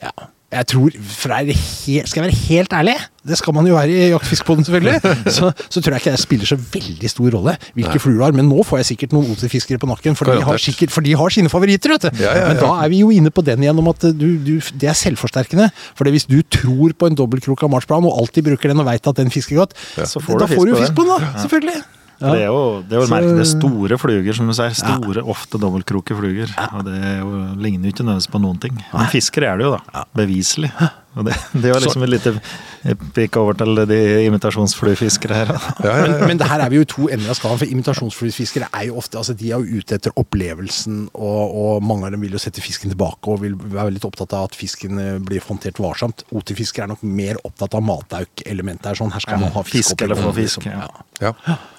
Ja. 0.04 0.30
Jeg 0.50 0.66
tror, 0.72 0.90
helt, 0.90 2.10
Skal 2.10 2.24
jeg 2.24 2.26
være 2.26 2.38
helt 2.50 2.72
ærlig, 2.74 2.96
det 3.30 3.38
skal 3.38 3.54
man 3.54 3.68
jo 3.70 3.76
være 3.76 3.94
i 3.94 4.08
Jaktfiskpodden 4.10 4.66
selvfølgelig, 4.66 5.12
så, 5.38 5.52
så 5.70 5.82
tror 5.82 5.94
jeg 5.94 6.02
ikke 6.02 6.14
det 6.16 6.22
spiller 6.24 6.50
så 6.50 6.58
veldig 6.58 7.12
stor 7.12 7.36
rolle 7.36 7.54
hvilke 7.78 8.02
fluer 8.02 8.18
du 8.18 8.24
har. 8.24 8.34
Men 8.34 8.50
nå 8.50 8.64
får 8.66 8.82
jeg 8.82 8.88
sikkert 8.94 9.14
noen 9.14 9.30
oterfiskere 9.36 9.82
på 9.82 9.90
nakken, 9.92 10.18
for 10.18 10.32
de, 10.32 10.40
har 10.48 10.58
sikkert, 10.64 10.94
for 10.96 11.06
de 11.06 11.14
har 11.20 11.36
sine 11.36 11.52
favoritter. 11.54 11.94
vet 11.94 12.08
du. 12.08 12.24
Ja, 12.24 12.34
ja, 12.40 12.48
Men 12.50 12.62
da 12.64 12.72
er 12.82 12.90
vi 12.90 13.04
jo 13.04 13.12
inne 13.14 13.30
på 13.30 13.46
den 13.46 13.68
igjen 13.68 13.84
om 13.84 13.92
at 13.94 14.08
du, 14.10 14.26
du, 14.42 14.56
det 14.82 14.90
er 14.90 14.98
selvforsterkende. 14.98 15.70
For 16.00 16.10
hvis 16.10 16.26
du 16.32 16.40
tror 16.42 16.98
på 16.98 17.12
en 17.12 17.20
dobbeltkrok 17.20 17.68
av 17.68 17.76
marsplan 17.76 18.10
og 18.10 18.18
alltid 18.24 18.50
bruker 18.50 18.74
den 18.74 18.82
og 18.82 18.90
veit 18.90 19.06
at 19.06 19.22
den 19.22 19.30
fisker 19.34 19.62
godt, 19.62 19.78
Så 20.02 20.24
får 20.24 20.46
da 20.48 20.50
får 20.50 20.66
du 20.66 20.74
jo 20.74 20.82
fisk 20.82 20.98
på 20.98 21.06
den, 21.06 21.14
da. 21.20 21.34
Selvfølgelig. 21.46 21.80
For 22.20 22.36
Det 22.36 22.42
er 22.44 22.50
jo, 22.52 22.64
det 22.84 22.92
er 22.98 23.00
jo 23.00 23.08
Så- 23.08 23.20
det 23.32 23.40
er 23.46 23.48
store 23.48 23.98
fluger, 23.98 24.34
som 24.36 24.48
du 24.48 24.54
sier. 24.54 24.74
Store, 24.76 25.24
ofte 25.24 25.60
dobbeltkroke 25.62 26.18
fluger. 26.20 26.52
Og 26.76 26.84
det 26.84 26.98
er 27.00 27.20
jo, 27.22 27.30
ligner 27.56 27.88
jo 27.88 27.94
ikke 27.94 28.04
nødvendigvis 28.04 28.32
på 28.34 28.42
noen 28.44 28.60
ting. 28.60 28.76
Men 28.94 29.08
fiskere 29.08 29.54
er 29.54 29.58
det 29.58 29.66
jo, 29.70 29.78
da. 29.78 30.04
Beviselig. 30.20 30.72
Og 31.20 31.28
det, 31.28 31.36
det 31.60 31.74
var 31.74 31.84
liksom 31.84 32.00
liksom 32.00 32.04
et 32.04 32.14
lite 32.14 33.10
pikk 33.16 33.38
over 33.42 33.58
til 33.60 33.82
de 33.90 34.00
imitasjonsfluefiskere 34.26 35.36
her. 35.36 35.52
Ja, 35.84 35.96
ja, 35.98 36.06
Men, 36.06 36.28
men 36.32 36.40
det 36.40 36.48
her 36.48 36.64
er 36.64 36.72
vi 36.72 36.80
jo 36.80 36.86
i 36.86 36.90
to 36.90 37.08
ender 37.12 37.32
av 37.34 37.38
skalaen, 37.40 37.60
for 37.62 37.74
imitasjonsfluefiskere 37.74 38.70
er 38.72 38.88
jo 38.90 38.98
ofte 39.02 39.20
altså 39.20 39.36
de 39.38 39.52
er 39.52 39.60
jo 39.60 39.80
ute 39.82 39.98
etter 40.00 40.16
opplevelsen, 40.20 41.02
og, 41.14 41.58
og 41.64 41.84
mange 41.86 42.08
av 42.08 42.16
dem 42.16 42.24
vil 42.24 42.38
jo 42.38 42.42
sette 42.42 42.64
fisken 42.64 42.94
tilbake 42.94 43.34
og 43.34 43.44
vil 43.44 43.58
være 43.60 43.96
litt 43.98 44.08
opptatt 44.08 44.36
av 44.38 44.50
at 44.50 44.58
fisken 44.58 45.02
eh, 45.02 45.18
blir 45.24 45.44
håndtert 45.46 45.82
varsomt. 45.84 46.24
Oterfiskere 46.36 46.88
er 46.88 46.94
nok 46.94 47.04
mer 47.04 47.40
opptatt 47.44 47.76
av 47.78 47.86
matauk-elementet 47.86 48.92
her, 48.92 49.00
sånn 49.02 49.14
her 49.16 49.26
skal 49.26 49.42
man 49.44 49.54
ha 49.56 49.66
fisk. 49.66 49.94
Fisk 49.94 50.06
eller 50.08 50.20
få 50.20 50.34
fisk, 50.38 50.66
liksom. 50.66 50.88
ja. 50.88 51.06
Ja, 51.20 51.34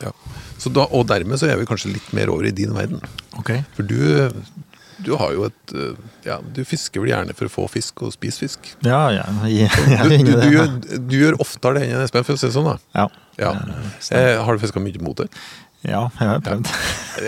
ja. 0.04 0.10
Så 0.60 0.69
da, 0.69 0.84
og 0.92 1.06
dermed 1.08 1.40
så 1.40 1.48
er 1.48 1.56
vi 1.56 1.69
kanskje 1.69 1.94
litt 1.94 2.10
mer 2.16 2.28
over 2.32 2.44
i 2.44 2.52
din 2.52 2.75
verden. 2.76 3.00
Ok. 3.40 3.54
For 3.76 3.87
du, 3.88 4.28
du 5.05 5.14
har 5.20 5.32
jo 5.37 5.47
et 5.49 5.73
eh, 5.76 5.97
Ja, 6.26 6.38
du 6.43 6.61
fisker 6.69 7.02
vel 7.05 7.12
gjerne 7.12 7.35
for 7.37 7.49
å 7.49 7.52
få 7.52 7.67
fisk 7.73 8.05
og 8.06 8.12
spise 8.14 8.44
fisk? 8.44 8.70
Ja, 8.87 9.02
ja. 9.14 9.25
Jeg, 9.49 9.70
jeg 9.70 10.05
Du, 10.11 10.14
er 10.14 10.23
du, 10.25 10.31
du, 10.35 10.50
gjør, 10.55 10.70
du 11.11 11.17
gjør 11.19 11.41
oftere 11.43 11.81
det 11.81 11.88
enn 11.88 12.05
Espen, 12.05 12.26
for 12.26 12.37
å 12.37 12.41
si 12.41 12.49
det 12.49 12.55
sånn. 12.56 12.69
da. 12.70 12.76
Ja. 13.02 13.08
Ja. 13.41 13.55
Eh, 14.12 14.37
har 14.44 14.56
du 14.56 14.62
fiska 14.62 14.82
mye 14.82 15.02
mot 15.02 15.19
det? 15.23 15.31
ja, 15.81 16.02
jeg 16.19 16.29
har 16.29 16.41
prøvd. 16.44 16.67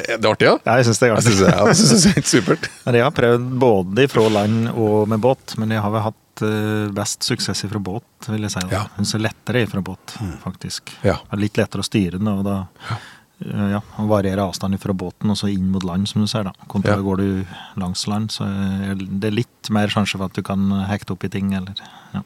Er 0.02 0.18
det 0.20 0.28
artig, 0.28 0.44
ja? 0.44 0.56
Ja, 0.66 0.74
jeg 0.76 0.84
syns 0.84 0.98
det 1.00 1.06
er 1.08 1.14
Jeg 1.14 1.24
synes 1.24 1.38
det, 1.40 1.52
jeg 1.56 1.76
synes 1.78 1.92
det 1.92 2.10
er 2.10 2.16
helt 2.18 2.28
supert. 2.28 2.66
Jeg 2.98 3.04
har 3.06 3.14
prøvd 3.16 3.46
både 3.62 4.04
fra 4.12 4.26
land 4.28 4.68
og 4.74 5.08
med 5.08 5.22
båt, 5.24 5.54
men 5.60 5.72
jeg 5.72 5.80
har 5.80 5.92
vel 5.94 6.04
hatt 6.04 6.42
eh, 6.44 6.90
best 6.92 7.24
suksess 7.24 7.64
fra 7.70 7.80
båt, 7.80 8.28
vil 8.28 8.44
jeg 8.44 8.52
si. 8.52 8.64
Ja. 8.74 8.82
Hun 8.98 9.08
ser 9.08 9.22
er 9.22 9.28
lettere 9.30 9.64
fra 9.70 9.80
båt, 9.86 10.16
faktisk. 10.44 10.92
Ja. 11.00 11.16
Det 11.24 11.38
er 11.38 11.42
litt 11.46 11.60
lettere 11.62 11.84
å 11.84 11.88
styre 11.88 12.20
den, 12.20 12.28
og 12.28 12.44
da 12.44 12.58
eh, 13.46 13.70
ja, 13.74 13.80
varierer 13.98 14.42
avstanden 14.46 14.80
fra 14.82 14.92
båten 14.94 15.30
og 15.32 15.36
så 15.40 15.50
inn 15.52 15.70
mot 15.72 15.84
land, 15.84 16.08
som 16.08 16.22
du 16.22 16.28
ser. 16.30 16.44
da. 16.44 16.52
Kontra 16.68 16.96
Ja. 16.96 17.02
går 17.02 17.16
du 17.18 17.46
langs 17.80 18.06
land, 18.06 18.30
så 18.30 18.44
er 18.46 18.94
det 18.94 19.32
litt 19.34 19.70
mer 19.70 19.88
sjanse 19.88 20.16
for 20.16 20.24
at 20.26 20.34
du 20.34 20.42
kan 20.42 20.68
hekte 20.88 21.12
opp 21.12 21.24
i 21.24 21.28
ting, 21.28 21.52
eller 21.54 21.74
ja. 22.14 22.22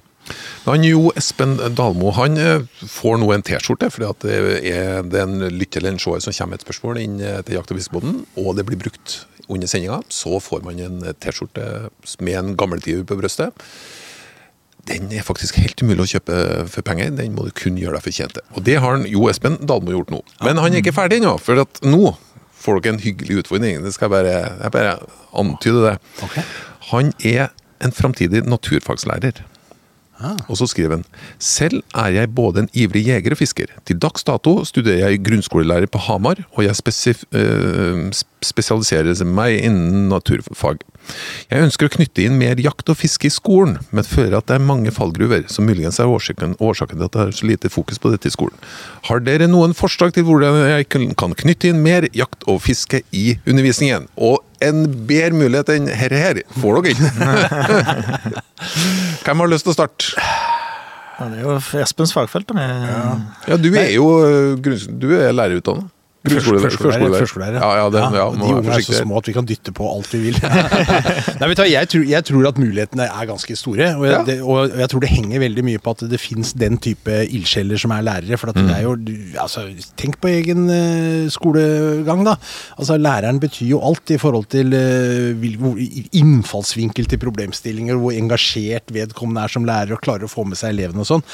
Han 0.65 0.83
Jo 0.83 1.13
Espen 1.15 1.53
Dalmo 1.79 2.11
han 2.17 2.37
eh, 2.37 2.65
får 2.83 3.21
nå 3.23 3.29
en 3.33 3.43
T-skjorte, 3.47 3.91
fordi 3.95 4.09
at 4.09 4.25
det 4.27 4.73
er 4.73 5.23
en 5.23 5.39
lytter 5.55 5.79
eller 5.79 5.93
en 5.95 5.99
seer 6.03 6.19
som 6.25 6.33
kommer 6.35 6.57
med 6.57 6.61
et 6.61 6.67
spørsmål 6.67 6.99
inn 6.99 7.21
eh, 7.21 7.43
til 7.47 7.55
Jakt- 7.55 7.71
og 7.71 7.79
fiskebåten, 7.79 8.25
og 8.37 8.57
det 8.57 8.67
blir 8.67 8.81
brukt 8.81 9.21
under 9.49 9.67
sendinga. 9.71 10.01
Så 10.11 10.41
får 10.43 10.65
man 10.67 10.81
en 10.83 10.99
T-skjorte 11.23 11.91
med 12.19 12.35
en 12.41 12.57
gammeltiur 12.59 13.05
på 13.07 13.15
brystet. 13.21 13.55
Den 14.87 15.11
er 15.11 15.25
faktisk 15.27 15.59
helt 15.59 15.83
umulig 15.83 16.05
å 16.05 16.11
kjøpe 16.15 16.37
for 16.71 16.87
penger, 16.87 17.11
den 17.19 17.35
må 17.35 17.49
du 17.49 17.51
kun 17.57 17.79
gjøre 17.81 17.99
deg 17.99 18.07
fortjent 18.07 18.37
til. 18.39 18.47
Og 18.55 18.63
det 18.69 18.79
har 18.83 18.95
han, 18.95 19.07
Jo 19.11 19.27
Espen 19.31 19.59
Dalmo 19.67 19.95
gjort 19.95 20.13
nå. 20.15 20.21
Men 20.47 20.61
han 20.63 20.73
er 20.73 20.83
ikke 20.85 20.95
ferdig 20.95 21.19
ennå, 21.21 21.35
for 21.43 21.65
at 21.65 21.81
nå 21.87 22.15
får 22.67 22.81
dere 22.83 22.97
en 22.97 23.03
hyggelig 23.03 23.43
utfordring. 23.43 23.83
Det 23.85 23.93
skal 23.95 24.09
jeg 24.09 24.15
bare, 24.15 24.37
jeg 24.63 24.75
bare 24.75 24.95
antyde 25.43 25.83
det. 25.89 25.97
Okay. 26.27 26.47
Han 26.93 27.13
er 27.27 27.51
en 27.85 27.95
framtidig 27.95 28.45
naturfagslærer. 28.47 29.43
Og 30.49 30.57
så 30.57 30.69
skriver 30.71 30.97
han 30.97 31.05
Selv 31.43 31.83
er 31.95 32.15
jeg 32.15 32.33
både 32.35 32.65
en 32.65 32.71
ivrig 32.73 33.07
jeger 33.09 33.37
og 33.37 33.41
fisker. 33.41 33.73
Til 33.85 34.01
dags 34.01 34.25
dato 34.25 34.59
studerer 34.65 35.11
jeg 35.11 35.25
grunnskolelærer 35.27 35.91
på 35.93 36.01
Hamar, 36.09 36.41
og 36.57 36.65
jeg 36.65 36.75
øh, 37.33 38.13
spesialiserer 38.45 39.25
meg 39.25 39.61
innen 39.61 40.09
naturfag. 40.09 40.81
Jeg 41.51 41.63
ønsker 41.63 41.87
å 41.87 41.93
knytte 41.93 42.25
inn 42.25 42.39
mer 42.41 42.59
jakt 42.59 42.89
og 42.91 42.99
fiske 42.99 43.29
i 43.29 43.33
skolen, 43.33 43.77
men 43.95 44.07
føler 44.07 44.39
at 44.39 44.49
det 44.49 44.57
er 44.57 44.67
mange 44.67 44.93
fallgruver, 44.95 45.45
som 45.53 45.69
muligens 45.69 46.01
er 46.03 46.11
årsaken, 46.11 46.57
årsaken 46.63 46.99
til 46.99 47.07
at 47.07 47.15
det 47.15 47.23
er 47.23 47.37
så 47.39 47.51
lite 47.51 47.71
fokus 47.73 48.01
på 48.03 48.11
dette 48.13 48.31
i 48.31 48.35
skolen. 48.35 48.57
Har 49.07 49.23
dere 49.23 49.47
noen 49.51 49.77
forslag 49.77 50.17
til 50.17 50.27
hvordan 50.27 50.59
jeg 50.73 50.89
kan 50.91 51.37
knytte 51.39 51.71
inn 51.71 51.85
mer 51.85 52.09
jakt 52.17 52.47
og 52.51 52.65
fiske 52.67 53.05
i 53.15 53.37
undervisningen? 53.47 54.09
Og 54.17 54.43
en 54.65 54.85
bedre 55.09 55.37
mulighet 55.37 55.73
enn 55.75 55.89
herre 55.91 56.21
her 56.21 56.41
får 56.61 56.79
dere 56.81 56.95
ikke. 56.95 57.11
Hvem 59.27 59.43
har 59.43 59.51
lyst 59.53 59.67
til 59.67 59.75
å 59.75 59.77
starte? 59.77 60.13
Ja, 61.17 61.27
Det 61.33 61.41
er 61.41 61.45
jo 61.47 61.57
Espens 61.83 62.13
fagfelt. 62.17 62.49
da, 62.49 62.55
med, 62.55 63.27
Ja, 63.49 63.57
du 63.57 63.71
er 63.75 63.91
jo 63.95 64.09
øh, 64.25 64.57
du 65.01 65.09
er 65.17 65.33
lærerutdannet. 65.33 65.93
Førskolelærer. 66.35 66.71
førskolelærer. 66.71 67.19
førskolelærer. 67.23 67.61
Ja, 67.63 67.71
ja, 67.77 67.87
det- 67.91 68.03
ja, 68.03 68.11
de 68.11 68.37
ungene 68.37 68.59
unge 68.61 68.73
er 68.77 68.81
så 68.87 68.99
små 69.03 69.17
at 69.19 69.27
vi 69.27 69.33
kan 69.37 69.47
dytte 69.47 69.73
på 69.73 69.85
alt 69.95 70.13
vi 70.13 70.19
vil. 70.27 70.39
Nei, 71.41 71.49
vet 71.49 71.57
du, 71.57 71.63
jeg, 71.71 71.89
tror, 71.93 72.05
jeg 72.11 72.25
tror 72.25 72.49
at 72.49 72.59
mulighetene 72.59 73.07
er 73.07 73.27
ganske 73.31 73.57
store, 73.57 73.89
og 73.97 74.05
jeg, 74.07 74.13
Ja. 74.17 74.23
det, 74.25 74.37
og 74.43 74.71
jeg 74.79 74.89
tror 74.93 75.01
det 75.01 75.11
henger 75.11 75.41
veldig 75.41 75.65
mye 75.65 75.79
på 75.83 75.91
at 75.97 76.05
det 76.11 76.21
fins 76.21 76.53
den 76.55 76.79
type 76.79 77.11
ildsjeler 77.31 77.79
som 77.79 77.91
er 77.93 78.03
lærere. 78.03 78.37
For 78.39 78.49
at 78.51 78.57
Mm. 78.57 78.67
det 78.69 78.77
er 78.77 78.83
jo, 78.83 78.97
altså, 79.43 79.67
tenk 79.97 80.21
på 80.21 80.29
egen 80.29 80.67
uh, 80.71 81.29
skolegang, 81.31 82.25
da. 82.25 82.37
Altså, 82.79 82.97
Læreren 82.97 83.39
betyr 83.41 83.69
jo 83.69 83.81
alt 83.85 84.11
i 84.11 84.17
forhold 84.19 84.47
til 84.51 84.73
uh, 84.73 85.37
innfallsvinkel 86.17 87.07
til 87.11 87.19
problemstillinger, 87.23 87.99
hvor 88.01 88.15
engasjert 88.17 88.93
vedkommende 88.95 89.45
er 89.45 89.53
som 89.53 89.67
lærer 89.69 89.93
og 89.97 90.01
klarer 90.05 90.27
å 90.27 90.31
få 90.31 90.45
med 90.49 90.59
seg 90.59 90.75
elevene 90.75 91.03
og 91.05 91.09
sånn. 91.09 91.25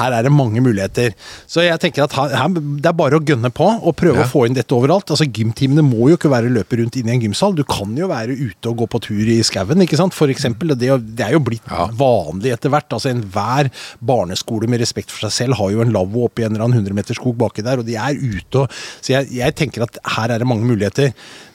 Her 0.00 0.16
er 0.18 0.26
det 0.26 0.32
mange 0.34 0.60
muligheter. 0.64 1.14
Så 1.50 1.64
jeg 1.66 1.78
tenker 1.82 2.04
at 2.06 2.16
her, 2.18 2.34
her, 2.42 2.48
det 2.82 2.90
er 2.90 2.96
bare 2.98 3.18
å 3.20 3.24
gønne 3.24 3.50
på 3.54 3.68
og 3.82 3.96
prøve 3.98 4.22
Ja. 4.22 4.26
å 4.26 4.30
få 4.32 4.41
inn 4.46 4.54
dette 4.56 4.74
overalt. 4.76 5.10
Altså 5.12 5.26
Gymtimene 5.28 5.82
må 5.84 6.08
jo 6.10 6.16
ikke 6.18 6.30
være 6.32 6.48
å 6.50 6.54
løpe 6.58 6.78
rundt 6.80 6.96
inn 7.00 7.08
i 7.08 7.14
en 7.16 7.22
gymsal. 7.24 7.54
Du 7.58 7.62
kan 7.68 7.92
jo 7.96 8.08
være 8.10 8.36
ute 8.38 8.70
og 8.70 8.76
gå 8.82 8.88
på 8.92 9.00
tur 9.08 9.30
i 9.32 9.38
skauen, 9.46 9.82
ikke 9.84 9.96
sant. 10.00 10.14
For 10.16 10.28
eksempel. 10.32 10.74
Det, 10.78 10.90
det 11.16 11.26
er 11.26 11.32
jo 11.36 11.42
blitt 11.44 11.62
Ja. 11.70 11.86
vanlig 11.88 12.52
etter 12.54 12.70
hvert. 12.72 12.88
Altså 12.92 13.10
Enhver 13.12 13.70
barneskole 14.02 14.68
med 14.68 14.80
respekt 14.82 15.10
for 15.12 15.26
seg 15.28 15.32
selv 15.32 15.58
har 15.60 15.70
jo 15.74 15.82
en 15.84 15.92
lavvo 15.94 16.26
oppi 16.26 16.44
en 16.46 16.54
eller 16.54 16.64
annen 16.66 16.80
100 16.82 16.94
meters 16.96 17.16
skog 17.20 17.36
baki 17.38 17.62
der, 17.66 17.78
og 17.82 17.86
de 17.86 17.94
er 17.96 18.14
ute 18.18 18.64
og 18.64 18.70
Så 19.02 19.12
jeg, 19.14 19.28
jeg 19.32 19.54
tenker 19.58 19.82
at 19.86 19.98
her 20.16 20.30
er 20.30 20.38
det 20.42 20.46
mange 20.48 20.66
muligheter. 20.66 21.12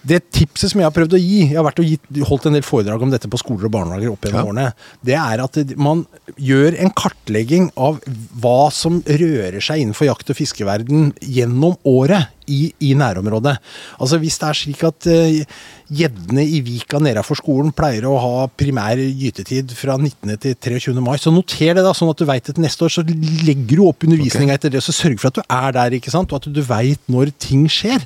Det 0.07 0.21
tipset 0.31 0.71
som 0.71 0.79
jeg 0.79 0.87
har 0.87 0.95
prøvd 0.95 1.15
å 1.17 1.19
gi, 1.19 1.39
jeg 1.49 1.57
har 1.57 1.65
vært 1.67 1.79
og 1.83 1.87
gitt, 1.89 2.05
holdt 2.29 2.45
en 2.47 2.53
del 2.55 2.63
foredrag 2.63 3.01
om 3.03 3.11
dette 3.11 3.27
på 3.31 3.39
skoler 3.41 3.65
og 3.67 3.73
barnehager 3.73 4.11
opp 4.13 4.21
gjennom 4.23 4.45
Ja. 4.45 4.51
årene, 4.51 4.73
det 5.03 5.17
er 5.19 5.43
at 5.43 5.77
man 5.77 6.05
gjør 6.39 6.77
en 6.79 6.91
kartlegging 6.91 7.71
av 7.75 7.99
hva 8.39 8.71
som 8.71 9.01
rører 9.03 9.59
seg 9.63 9.81
innenfor 9.83 10.07
jakt- 10.07 10.29
og 10.31 10.37
fiskeverden 10.39 11.11
gjennom 11.21 11.75
året 11.85 12.27
i, 12.47 12.71
i 12.89 12.93
nærområdet. 12.97 13.57
Altså 13.99 14.19
Hvis 14.21 14.39
det 14.41 14.49
er 14.49 14.61
slik 14.61 14.83
at 14.87 15.07
gjeddene 15.07 16.17
gjeddene 16.27 16.43
i 16.43 16.59
Vika 16.65 16.99
nedafor 16.99 17.39
skolen 17.39 17.71
pleier 17.75 18.05
å 18.07 18.15
ha 18.19 18.47
primær 18.59 18.99
gytetid 18.99 19.71
fra 19.77 19.95
19. 19.97 20.33
til 20.43 20.55
23. 20.55 20.95
mai, 21.03 21.15
så 21.21 21.31
noter 21.31 21.77
det, 21.77 21.83
da, 21.85 21.93
sånn 21.95 22.11
at 22.11 22.19
du 22.19 22.25
veit 22.27 22.49
at 22.51 22.59
neste 22.59 22.83
år 22.85 22.93
så 22.97 23.03
legger 23.07 23.77
du 23.79 23.85
opp 23.87 24.03
undervisninga 24.07 24.57
etter 24.57 24.73
det, 24.73 24.83
så 24.83 24.95
sørg 24.95 25.21
for 25.21 25.31
at 25.31 25.39
du 25.39 25.43
er 25.45 25.77
der, 25.77 25.97
ikke 25.97 26.13
sant, 26.13 26.33
og 26.33 26.41
at 26.41 26.49
du 26.51 26.61
veit 26.67 26.99
når 27.11 27.31
ting 27.39 27.67
skjer. 27.71 28.03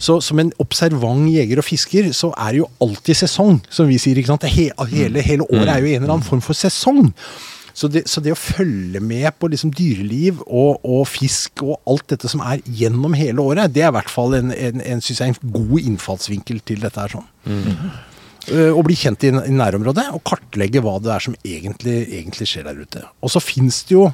Så 0.00 0.18
som 0.24 0.42
en 0.42 0.52
observant 0.62 1.30
jeger 1.30 1.62
og 1.62 1.66
fisker, 1.66 2.10
så 2.16 2.32
er 2.34 2.56
det 2.56 2.62
jo 2.64 2.70
alltid 2.82 3.22
sesong, 3.22 3.62
som 3.70 3.90
vi 3.90 4.00
sier. 4.00 4.18
ikke 4.18 4.34
sant, 4.34 4.48
Hele, 4.50 4.88
hele, 4.90 5.22
hele 5.22 5.46
året 5.46 5.70
er 5.70 5.84
jo 5.84 5.94
en 5.94 6.02
eller 6.02 6.16
annen 6.16 6.26
form 6.26 6.42
for 6.44 6.58
sesong. 6.58 7.12
Så 7.74 7.88
det, 7.92 8.04
så 8.10 8.22
det 8.24 8.34
å 8.34 8.38
følge 8.38 9.00
med 9.04 9.30
på 9.38 9.50
liksom 9.52 9.72
dyreliv 9.76 10.40
og, 10.46 10.80
og 10.84 11.04
fisk 11.08 11.62
og 11.66 11.78
alt 11.90 12.06
dette 12.12 12.30
som 12.30 12.42
er 12.44 12.62
gjennom 12.66 13.14
hele 13.18 13.42
året, 13.42 13.72
det 13.74 13.84
er 13.84 13.92
i 13.92 13.96
hvert 13.98 14.12
fall 14.12 14.36
en, 14.38 14.52
en, 14.54 14.80
en, 14.84 15.02
jeg, 15.04 15.34
en 15.34 15.52
god 15.54 15.76
innfallsvinkel 15.82 16.62
til 16.66 16.82
dette 16.84 17.04
her. 17.04 17.14
sånn. 17.18 17.28
Eh, 18.50 18.72
Å 18.72 18.82
bli 18.86 18.96
kjent 18.96 19.26
i 19.28 19.32
nærområdet 19.34 20.08
og 20.16 20.24
kartlegge 20.26 20.82
hva 20.84 20.96
det 21.02 21.12
er 21.14 21.26
som 21.28 21.36
egentlig, 21.44 21.98
egentlig 22.08 22.48
skjer 22.50 22.66
der 22.70 22.80
ute. 22.80 23.04
Og 23.20 23.32
så 23.32 23.42
finnes 23.44 23.82
det 23.88 23.98
jo 23.98 24.08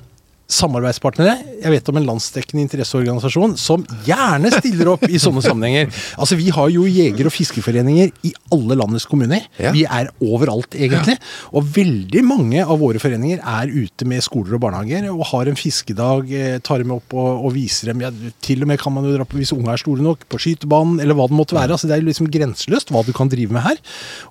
samarbeidspartnere. 0.47 1.35
Jeg 1.59 1.73
vet 1.73 1.89
om 1.91 1.99
en 1.99 2.07
landsdekkende 2.07 2.63
interesseorganisasjon 2.63 3.57
som 3.59 3.83
gjerne 4.07 4.53
stiller 4.55 4.93
opp 4.93 5.07
i 5.09 5.19
sånne 5.23 5.43
sammenhenger. 5.45 5.91
Altså 6.17 6.37
Vi 6.39 6.49
har 6.55 6.69
jo 6.73 6.87
jeger- 6.89 7.29
og 7.29 7.35
fiskeforeninger 7.35 8.13
i 8.27 8.31
alle 8.55 8.77
landets 8.79 9.07
kommuner. 9.09 9.45
Ja. 9.61 9.73
Vi 9.75 9.83
er 9.85 10.09
overalt, 10.23 10.75
egentlig. 10.79 11.17
Og 11.51 11.67
veldig 11.77 12.23
mange 12.27 12.63
av 12.63 12.79
våre 12.81 13.01
foreninger 13.03 13.43
er 13.43 13.73
ute 13.73 14.07
med 14.09 14.25
skoler 14.25 14.57
og 14.57 14.63
barnehager 14.65 15.09
og 15.13 15.25
har 15.33 15.51
en 15.51 15.59
fiskedag, 15.59 16.31
eh, 16.31 16.59
tar 16.65 16.83
dem 16.83 16.95
opp 16.95 17.15
og, 17.17 17.45
og 17.49 17.55
viser 17.57 17.91
dem. 17.91 18.05
Ja, 18.07 18.13
til 18.45 18.63
og 18.65 18.71
med 18.71 18.81
kan 18.83 18.95
man 18.95 19.07
jo 19.09 19.17
dra 19.17 19.27
på, 19.29 19.39
hvis 19.41 19.55
unga 19.57 19.75
er 19.75 19.83
store 19.83 20.05
nok, 20.07 20.25
på 20.31 20.41
skytebanen 20.43 21.03
eller 21.03 21.19
hva 21.19 21.29
det 21.31 21.39
måtte 21.39 21.59
være. 21.59 21.77
Altså 21.77 21.91
Det 21.91 21.99
er 21.99 22.07
liksom 22.07 22.31
grenseløst 22.33 22.95
hva 22.95 23.05
du 23.07 23.13
kan 23.17 23.31
drive 23.33 23.55
med 23.57 23.67
her. 23.67 23.83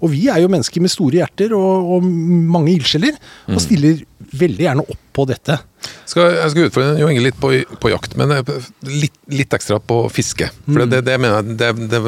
Og 0.02 0.14
vi 0.16 0.26
er 0.32 0.42
jo 0.44 0.52
mennesker 0.52 0.84
med 0.84 0.94
store 0.94 1.22
hjerter 1.22 1.56
og, 1.58 1.96
og 1.98 2.08
mange 2.08 2.74
ildsjeler, 2.78 3.20
og 3.52 3.62
stiller 3.64 4.04
veldig 4.18 4.66
gjerne 4.66 4.86
opp 4.86 5.02
på 5.16 5.26
dette. 5.30 5.58
Skal, 6.10 6.32
jeg 6.38 6.52
skal 6.52 6.68
utfordre 6.70 7.00
Jo 7.00 7.10
Inge 7.12 7.24
litt 7.24 7.38
på, 7.40 7.52
på 7.82 7.92
jakt, 7.92 8.16
men 8.20 8.34
eh, 8.36 8.54
litt, 8.90 9.18
litt 9.32 9.54
ekstra 9.56 9.80
på 9.84 10.02
fiske. 10.14 10.50
For 10.66 10.86
det, 10.90 11.04
det 11.08 11.18
mener 11.22 11.42
jeg 11.42 11.58
det, 11.62 11.90
det 11.92 12.02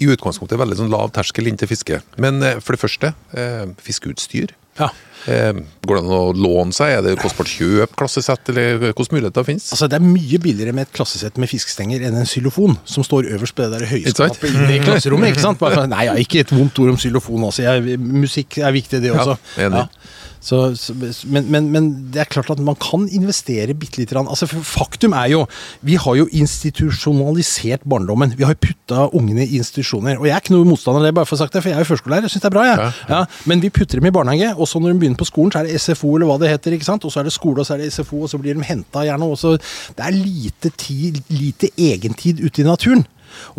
i 0.00 0.10
utgangspunktet 0.10 0.56
er 0.56 0.64
veldig 0.64 0.80
sånn 0.80 0.92
lav 0.92 1.12
terskel 1.16 1.50
inn 1.50 1.60
til 1.60 1.70
fiske. 1.70 2.00
Men 2.20 2.42
eh, 2.46 2.58
for 2.64 2.76
det 2.76 2.82
første, 2.82 3.12
eh, 3.36 3.64
fiskeutstyr. 3.84 4.56
Ja. 4.80 4.90
Eh, 5.28 5.52
går 5.84 5.98
det 5.98 6.02
an 6.04 6.12
å 6.16 6.32
låne 6.32 6.72
seg? 6.72 6.94
Er 6.96 7.02
det 7.04 7.16
kostbart 7.20 7.50
kjøp, 7.52 7.92
klassesett, 7.98 8.48
eller 8.52 8.78
hvilke 8.80 9.08
muligheter 9.12 9.44
finnes? 9.44 9.66
Altså 9.74 9.88
Det 9.90 9.98
er 10.00 10.06
mye 10.06 10.40
billigere 10.40 10.72
med 10.76 10.88
et 10.88 10.94
klassesett 10.96 11.36
med 11.36 11.50
fiskestenger 11.50 12.06
enn 12.08 12.16
en 12.22 12.28
xylofon, 12.28 12.78
som 12.88 13.04
står 13.04 13.28
øverst 13.34 13.56
på 13.58 13.66
det 13.66 13.80
der 13.80 13.90
høyeskapet 13.90 14.40
høyskapet 14.40 14.54
inne 14.54 14.78
i 14.78 14.80
klasserommet. 14.84 15.34
ikke 15.34 15.44
sant? 15.44 15.60
Bare 15.60 15.82
sånn, 15.82 15.92
Nei, 15.92 16.06
ja, 16.08 16.16
ikke 16.16 16.40
et 16.44 16.54
vondt 16.54 16.78
ord 16.80 16.94
om 16.94 17.00
xylofon 17.00 17.44
altså. 17.50 17.66
Jeg, 17.66 17.98
musikk 18.00 18.58
er 18.64 18.72
viktig, 18.72 19.02
det 19.04 19.12
også. 19.12 19.36
Ja, 19.56 19.68
enig. 19.68 19.84
enig. 19.84 20.16
Så, 20.40 20.74
så, 20.80 20.94
men, 21.28 21.44
men, 21.52 21.66
men 21.68 21.88
det 22.14 22.22
er 22.22 22.28
klart 22.32 22.48
at 22.48 22.60
man 22.64 22.76
kan 22.80 23.02
investere 23.12 23.74
bitte 23.76 24.00
lite 24.00 24.14
grann. 24.14 24.28
Altså, 24.32 24.46
faktum 24.48 25.12
er 25.12 25.26
jo 25.34 25.42
Vi 25.84 25.98
har 26.00 26.16
jo 26.16 26.24
institusjonalisert 26.32 27.84
barndommen. 27.84 28.32
Vi 28.38 28.44
har 28.44 28.54
jo 28.54 28.60
putta 28.64 29.08
ungene 29.16 29.44
i 29.44 29.58
institusjoner. 29.60 30.16
Og 30.16 30.26
jeg 30.28 30.34
er 30.34 30.40
ikke 30.40 30.54
noe 30.54 30.68
motstander 30.68 31.02
av 31.02 31.08
det, 31.10 31.14
bare 31.18 31.28
for 31.28 31.36
å 31.36 31.42
sagt 31.42 31.52
det, 31.52 31.62
for 31.64 31.68
jeg 31.72 31.76
er 31.76 31.84
jo 31.84 31.90
førskolelærer. 31.90 32.24
Jeg 32.24 32.34
syns 32.34 32.44
det 32.46 32.50
er 32.50 32.54
bra, 32.56 32.64
jeg. 32.70 32.78
Ja, 32.80 32.90
Ja, 33.10 33.20
men 33.50 33.60
vi 33.60 33.70
putter 33.74 34.00
dem 34.00 34.08
i 34.08 34.14
barnehage, 34.14 34.54
og 34.56 34.68
så 34.70 34.80
når 34.80 34.94
de 34.94 35.00
begynner 35.02 35.09
på 35.18 35.28
skolen, 35.28 35.52
så 35.52 35.62
er 35.62 35.68
det 35.68 35.80
SFO 35.80 36.14
eller 36.16 36.30
hva 36.30 36.38
det 36.40 36.50
heter. 36.52 36.76
ikke 36.76 36.88
sant? 36.88 37.04
Og 37.04 37.12
så 37.12 37.22
er 37.22 37.28
det 37.28 37.34
skole, 37.34 37.60
og 37.60 37.68
så 37.68 37.76
er 37.76 37.84
det 37.84 37.92
SFO, 37.94 38.24
og 38.24 38.32
så 38.32 38.40
blir 38.40 38.58
de 38.58 38.66
henta 38.66 39.06
gjerne. 39.06 39.30
Og 39.30 39.38
så 39.40 39.56
det 39.56 40.04
er 40.06 40.16
lite 40.16 40.72
tid, 40.76 41.22
lite 41.32 41.72
egentid 41.76 42.42
ute 42.44 42.62
i 42.62 42.68
naturen. 42.68 43.06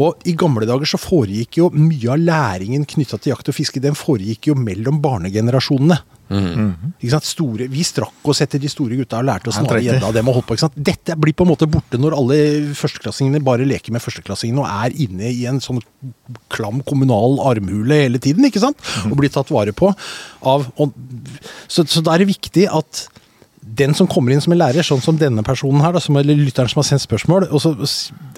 Og 0.01 0.23
i 0.27 0.35
gamle 0.37 0.67
dager 0.67 0.89
så 0.89 0.99
foregikk 0.99 1.61
jo 1.61 1.69
mye 1.73 2.11
av 2.11 2.21
læringen 2.21 2.87
knytta 2.87 3.19
til 3.19 3.33
jakt 3.33 3.51
og 3.51 3.55
fiske, 3.55 3.83
den 3.83 3.97
foregikk 3.97 4.51
jo 4.51 4.57
mellom 4.59 4.99
barnegenerasjonene. 5.03 6.01
Ikke 6.31 7.11
sant? 7.13 7.27
Store, 7.27 7.67
vi 7.71 7.83
strakk 7.85 8.31
oss 8.31 8.41
etter 8.43 8.61
de 8.61 8.69
store 8.71 8.97
gutta 8.99 9.19
og 9.19 9.27
lærte 9.27 9.51
å 9.51 9.55
snare 9.55 9.81
gjedda. 9.83 10.07
av 10.07 10.15
dem 10.15 10.31
og 10.31 10.39
holdt 10.39 10.49
på? 10.49 10.69
Dette 10.75 11.17
blir 11.19 11.35
på 11.37 11.45
en 11.47 11.51
måte 11.51 11.67
borte 11.71 11.99
når 11.99 12.15
alle 12.17 12.39
førsteklassingene 12.77 13.43
bare 13.45 13.67
leker 13.67 13.95
med 13.95 14.03
førsteklassingene 14.03 14.63
og 14.63 14.69
er 14.87 14.97
inne 15.05 15.31
i 15.31 15.45
en 15.49 15.61
sånn 15.63 15.81
klam 16.53 16.81
kommunal 16.87 17.39
armhule 17.51 18.03
hele 18.05 18.21
tiden, 18.23 18.45
ikke 18.47 18.63
sant? 18.63 18.79
Og 19.09 19.17
blir 19.19 19.33
tatt 19.33 19.51
vare 19.53 19.75
på 19.75 19.91
av 20.47 20.69
og, 20.81 20.93
så, 21.67 21.83
så 21.85 22.03
da 22.05 22.15
er 22.15 22.23
det 22.23 22.31
viktig 22.31 22.67
at 22.71 23.05
den 23.77 23.93
som 23.97 24.07
kommer 24.09 24.33
inn 24.33 24.41
som 24.43 24.53
en 24.55 24.59
lærer, 24.59 24.85
sånn 24.85 25.03
som 25.03 25.17
denne 25.19 25.43
personen 25.45 25.83
her, 25.83 25.93
da, 25.95 26.01
som, 26.03 26.17
eller 26.19 26.37
lytteren 26.39 26.69
som 26.71 26.81
har 26.81 26.87
sendt 26.89 27.05
spørsmål, 27.05 27.47
og 27.49 27.61
så, 27.63 27.73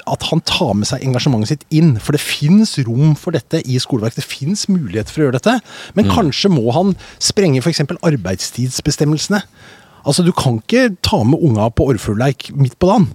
at 0.09 0.27
han 0.29 0.43
tar 0.47 0.73
med 0.77 0.89
seg 0.89 1.05
engasjementet 1.07 1.53
sitt 1.53 1.65
inn. 1.73 1.95
For 2.01 2.15
det 2.15 2.23
fins 2.23 2.75
rom 2.85 3.15
for 3.19 3.35
dette 3.35 3.63
i 3.63 3.79
skoleverket. 3.81 4.21
Det 4.21 4.27
fins 4.29 4.67
mulighet 4.71 5.11
for 5.11 5.23
å 5.23 5.27
gjøre 5.27 5.39
dette. 5.39 5.57
Men 5.97 6.11
kanskje 6.11 6.51
må 6.53 6.67
han 6.75 6.93
sprenge 7.23 7.63
f.eks. 7.63 7.83
arbeidstidsbestemmelsene. 7.95 9.43
Altså, 10.03 10.25
Du 10.27 10.33
kan 10.35 10.59
ikke 10.59 10.97
ta 11.05 11.23
med 11.23 11.41
unga 11.41 11.69
på 11.71 11.87
orrfuglleik 11.93 12.51
midt 12.57 12.77
på 12.79 12.91
dagen. 12.91 13.11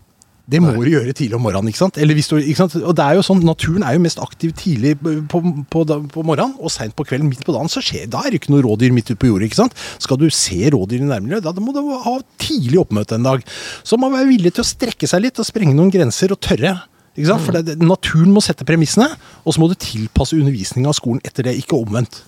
Det 0.49 0.61
må 0.65 0.71
du 0.73 0.89
gjøre 0.89 1.13
tidlig 1.13 1.37
om 1.37 1.43
morgenen. 1.45 1.69
ikke 1.69 1.83
sant? 1.83 1.99
Eller 2.01 2.17
hvis 2.17 2.31
du, 2.31 2.39
ikke 2.41 2.63
sant? 2.63 2.77
Og 2.81 2.95
det 2.97 3.05
er 3.05 3.19
jo 3.19 3.25
sånn, 3.27 3.43
Naturen 3.45 3.85
er 3.85 3.99
jo 3.99 4.01
mest 4.01 4.21
aktiv 4.25 4.55
tidlig 4.57 4.95
på, 5.03 5.43
på, 5.69 5.83
på 5.85 6.25
morgenen, 6.25 6.55
og 6.57 6.73
seint 6.73 6.97
på 6.97 7.05
kvelden. 7.05 7.29
Midt 7.29 7.45
på 7.45 7.53
dagen 7.53 7.69
så 7.69 7.83
skjer, 7.85 8.07
da 8.09 8.23
er 8.25 8.33
det 8.33 8.41
ikke 8.41 8.55
noe 8.55 8.65
rådyr 8.65 8.95
midt 8.97 9.13
ute 9.13 9.19
på 9.21 9.29
jordet. 9.29 9.51
ikke 9.51 9.61
sant? 9.61 9.77
Skal 10.01 10.21
du 10.21 10.25
se 10.33 10.73
rådyr 10.73 11.05
i 11.05 11.11
nærmiljøet, 11.11 11.45
da 11.45 11.53
må 11.61 11.75
du 11.77 11.83
ha 12.07 12.15
tidlig 12.41 12.81
oppmøte 12.81 13.19
en 13.19 13.29
dag. 13.29 13.45
Så 13.85 14.01
man 14.01 14.09
må 14.09 14.23
være 14.23 14.31
villig 14.33 14.55
til 14.57 14.65
å 14.65 14.71
strekke 14.71 15.11
seg 15.11 15.27
litt 15.27 15.43
og 15.43 15.49
sprenge 15.51 15.77
noen 15.77 15.93
grenser 15.93 16.33
og 16.33 16.41
tørre. 16.41 16.79
ikke 17.13 17.29
sant? 17.29 17.45
For 17.45 17.61
det, 17.61 17.77
Naturen 17.85 18.33
må 18.33 18.41
sette 18.45 18.65
premissene, 18.69 19.11
og 19.45 19.53
så 19.53 19.61
må 19.61 19.69
du 19.69 19.77
tilpasse 19.77 20.39
undervisninga 20.39 20.89
av 20.89 20.97
skolen 20.97 21.21
etter 21.29 21.51
det, 21.51 21.59
ikke 21.61 21.77
omvendt. 21.77 22.23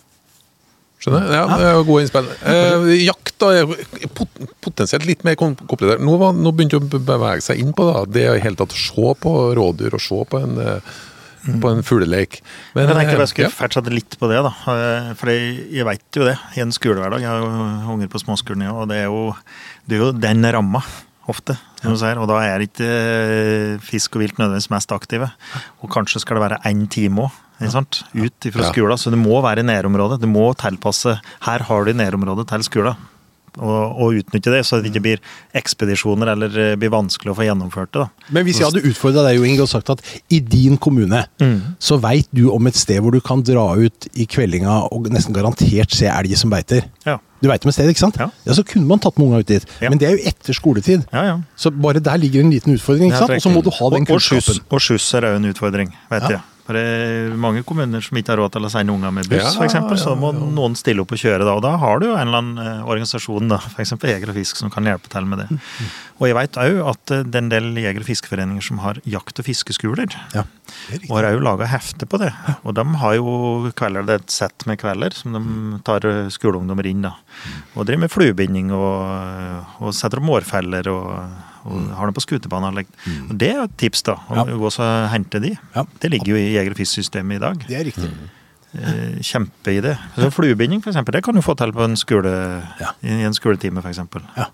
Skjønner? 1.00 1.30
Ja, 1.32 1.44
det 1.56 1.66
er 1.70 1.78
gode 1.88 2.02
innspill. 2.04 2.26
Eh, 2.44 2.88
jakt 3.06 3.44
er 3.48 3.70
pot 4.12 4.28
potensielt 4.60 5.06
litt 5.08 5.22
mer 5.24 5.34
kom- 5.40 5.56
komplisert. 5.56 6.02
Nå, 6.04 6.18
var- 6.20 6.34
nå 6.36 6.52
begynte 6.52 6.76
det 6.82 7.00
å 7.00 7.04
bevege 7.08 7.40
seg 7.46 7.58
inn 7.62 7.72
på 7.72 7.86
da. 7.88 8.04
det 8.04 8.26
i 8.28 8.40
hele 8.44 8.56
tatt 8.60 8.74
å 8.76 8.76
se 8.76 9.14
på 9.22 9.32
rådyr 9.56 9.94
og 9.96 10.00
se 10.04 10.18
på 10.28 10.42
en, 10.42 10.58
eh, 10.60 10.80
på 11.60 11.70
en 11.72 11.80
fugleleik. 11.82 12.42
Men, 12.74 12.86
Jeg 12.88 12.96
tenkte 12.96 13.14
eh, 13.16 13.18
jeg 13.24 13.28
skulle 13.32 13.48
ja. 13.48 13.56
fortsette 13.56 13.94
litt 13.96 14.18
på 14.20 14.28
det, 14.28 14.42
da. 14.44 14.52
Eh, 14.76 15.14
For 15.14 15.26
jeg 15.32 15.84
veit 15.88 16.02
jo 16.20 16.24
det, 16.28 16.36
i 16.56 16.60
en 16.60 16.70
skolehverdag. 16.70 17.20
Jeg 17.24 17.28
har 17.32 17.40
jo 17.40 17.94
unger 17.96 18.08
på 18.12 18.20
småskolen, 18.20 18.68
og 18.70 18.88
det 18.88 18.98
er 18.98 19.08
jo, 19.08 19.34
det 19.88 19.96
er 19.96 20.04
jo 20.04 20.12
den 20.12 20.42
ramma. 20.52 20.82
Ofte, 21.30 21.54
som 21.80 21.94
du 21.94 21.98
sier, 22.00 22.18
og 22.20 22.26
da 22.30 22.40
er 22.44 22.64
ikke 22.66 22.86
eh, 22.90 23.76
fisk 23.86 24.18
og 24.18 24.24
vilt 24.24 24.40
nødvendigvis 24.40 24.70
mest 24.74 24.92
aktive. 24.96 25.30
Og 25.80 25.90
kanskje 25.94 26.20
skal 26.24 26.36
det 26.40 26.44
være 26.48 26.60
én 26.72 26.84
time 26.90 27.28
òg, 27.28 27.38
ut 27.60 28.50
fra 28.50 28.64
Ja. 28.66 28.72
skolen. 28.72 28.98
Så 28.98 29.10
det 29.12 29.18
må 29.20 29.38
være 29.44 29.60
i 29.62 29.68
nærområdet. 29.68 30.20
Du 30.22 30.26
må 30.26 30.50
tilpasse 30.56 31.18
Her 31.46 31.58
har 31.68 31.84
du 31.84 31.92
nærområdet 31.92 32.48
til 32.48 32.62
skolen. 32.64 32.96
Og, 33.58 33.96
og 33.98 34.12
utnytte 34.14 34.52
det, 34.54 34.60
så 34.64 34.78
det 34.78 34.92
ikke 34.92 35.02
blir 35.02 35.18
ekspedisjoner 35.58 36.28
eller 36.36 36.52
eh, 36.54 36.76
blir 36.78 36.92
vanskelig 36.94 37.32
å 37.32 37.36
få 37.36 37.46
gjennomført 37.48 37.90
det. 37.96 38.04
da. 38.04 38.28
Men 38.30 38.46
hvis 38.46 38.60
jeg 38.60 38.68
hadde 38.68 38.84
utfordra 38.86 39.24
deg 39.26 39.40
Jo 39.40 39.46
Inge, 39.48 39.64
og 39.64 39.68
sagt 39.72 39.90
at 39.90 40.04
i 40.30 40.38
din 40.38 40.76
kommune 40.78 41.24
så 41.82 41.98
veit 42.00 42.28
du 42.32 42.44
om 42.54 42.68
et 42.70 42.78
sted 42.78 43.00
hvor 43.02 43.10
du 43.12 43.18
kan 43.20 43.42
dra 43.42 43.64
ut 43.76 44.06
i 44.14 44.26
kveldinga 44.30 44.76
og 44.94 45.10
nesten 45.10 45.34
garantert 45.34 45.90
se 45.98 46.06
elg 46.06 46.36
som 46.38 46.50
beiter. 46.54 46.86
Ja. 47.04 47.18
Du 47.40 47.48
veit 47.48 47.64
om 47.64 47.70
et 47.72 47.74
sted, 47.74 47.88
ikke 47.88 48.02
sant? 48.02 48.18
Ja. 48.20 48.28
Så 48.52 48.62
kunne 48.68 48.84
man 48.86 49.00
tatt 49.00 49.16
med 49.18 49.26
unga 49.30 49.38
ut 49.40 49.48
dit. 49.48 49.64
Ja. 49.80 49.88
Men 49.88 49.98
det 50.00 50.08
er 50.08 50.16
jo 50.18 50.24
etter 50.28 50.52
skoletid. 50.56 51.06
Ja, 51.12 51.22
ja. 51.24 51.36
Så 51.56 51.70
bare 51.72 52.00
der 52.04 52.16
ligger 52.20 52.40
en 52.44 52.50
liten 52.52 52.74
utfordring, 52.76 53.08
ikke 53.08 53.22
sant? 53.22 53.30
Og 53.38 53.42
så 53.46 53.52
må 53.54 53.62
du 53.64 53.70
ha 53.72 53.90
den 53.96 54.04
kunnskapen. 54.08 54.60
Og 54.70 54.80
skyss 54.84 55.14
er 55.16 55.28
òg 55.30 55.36
en 55.40 55.48
utfordring, 55.54 55.94
vet 56.10 56.22
Ja. 56.22 56.28
jeg. 56.36 56.40
For 56.70 56.78
det 56.78 56.82
er 56.86 57.32
mange 57.34 57.64
kommuner 57.66 57.98
som 58.04 58.14
ikke 58.20 58.30
har 58.30 58.38
råd 58.38 58.52
til 58.54 58.66
å 58.68 58.68
sende 58.70 58.94
unger 58.94 59.10
med 59.10 59.26
buss, 59.26 59.56
Ja, 59.56 59.64
eksempel, 59.64 59.98
Så 59.98 60.12
ja, 60.12 60.18
må 60.20 60.28
noen 60.30 60.76
stille 60.78 61.02
opp 61.02 61.10
og 61.10 61.18
kjøre 61.18 61.42
da. 61.42 61.56
Og 61.58 61.64
da 61.64 61.72
har 61.82 61.98
du 61.98 62.06
jo 62.06 62.12
en 62.14 62.28
eller 62.28 62.38
annen 62.44 62.60
eh, 62.62 62.84
organisasjon, 62.86 63.50
da, 63.50 63.58
f.eks. 63.72 63.96
Jeger 64.06 64.30
og 64.30 64.38
Fisk, 64.38 64.60
som 64.60 64.70
kan 64.70 64.86
hjelpe 64.86 65.10
til 65.10 65.26
med 65.26 65.42
det. 65.42 65.58
Og 66.20 66.28
jeg 66.28 66.38
veit 66.38 66.60
òg 66.62 66.78
at 66.92 67.14
eh, 67.16 67.24
det 67.26 67.40
er 67.40 67.42
en 67.42 67.50
del 67.50 67.66
jeger- 67.82 68.04
og 68.04 68.06
fiskeforeninger 68.06 68.68
som 68.68 68.78
har 68.84 69.02
jakt- 69.02 69.42
og 69.42 69.48
fiskeskoler. 69.50 70.14
Ja. 70.36 70.46
Og 71.08 71.12
har 71.16 71.32
òg 71.32 71.42
laga 71.42 71.66
hefte 71.74 72.06
på 72.06 72.22
det. 72.22 72.30
Og 72.62 72.78
de 72.78 72.86
har 73.02 73.18
jo 73.18 73.34
kvelder, 73.74 74.06
det 74.06 74.20
er 74.20 74.22
et 74.22 74.38
sett 74.38 74.68
med 74.70 74.78
kvelder 74.78 75.18
som 75.18 75.34
de 75.34 75.82
tar 75.90 76.06
eh, 76.06 76.30
skoleungdommer 76.30 76.86
inn. 76.86 77.02
da. 77.08 77.16
Og 77.74 77.82
driver 77.82 78.06
med 78.06 78.14
fluebinding 78.14 78.70
og, 78.78 79.74
og 79.82 79.90
setter 79.98 80.22
opp 80.22 80.30
mårfeller 80.30 80.94
og, 80.94 81.10
og 81.64 81.90
har 81.96 82.06
dem 82.06 82.14
på 82.14 82.24
skutebaneanlegg. 82.24 82.86
Mm. 83.06 83.38
Det 83.38 83.50
er 83.54 83.62
et 83.64 83.76
tips, 83.78 84.02
da. 84.02 84.14
Å 84.28 84.36
Ja. 84.36 84.44
gå 84.44 84.66
og 84.70 85.10
hente 85.12 85.40
de. 85.40 85.56
Ja. 85.76 85.84
Det 86.00 86.10
ligger 86.10 86.26
jo 86.34 86.36
i 86.36 86.52
jeger- 86.54 86.70
og 86.70 86.76
fisksystemet 86.80 87.36
i 87.36 87.38
dag. 87.38 87.64
Det 87.68 87.76
er 87.80 87.84
riktig. 87.84 88.10
Mm. 88.10 89.20
Kjempeidé. 89.20 89.96
Så 90.16 90.30
Fluebinding, 90.30 90.82
for 90.82 90.90
eksempel, 90.92 91.12
det 91.16 91.24
kan 91.24 91.34
du 91.34 91.42
få 91.42 91.56
til 91.58 91.72
på 91.72 91.84
en 91.84 91.96
skole, 91.96 92.30
Ja. 92.80 92.92
i 93.02 93.22
en 93.26 93.34
skoletime, 93.34 93.82
for 93.82 93.88
eksempel. 93.90 94.22
Ja. 94.36 94.46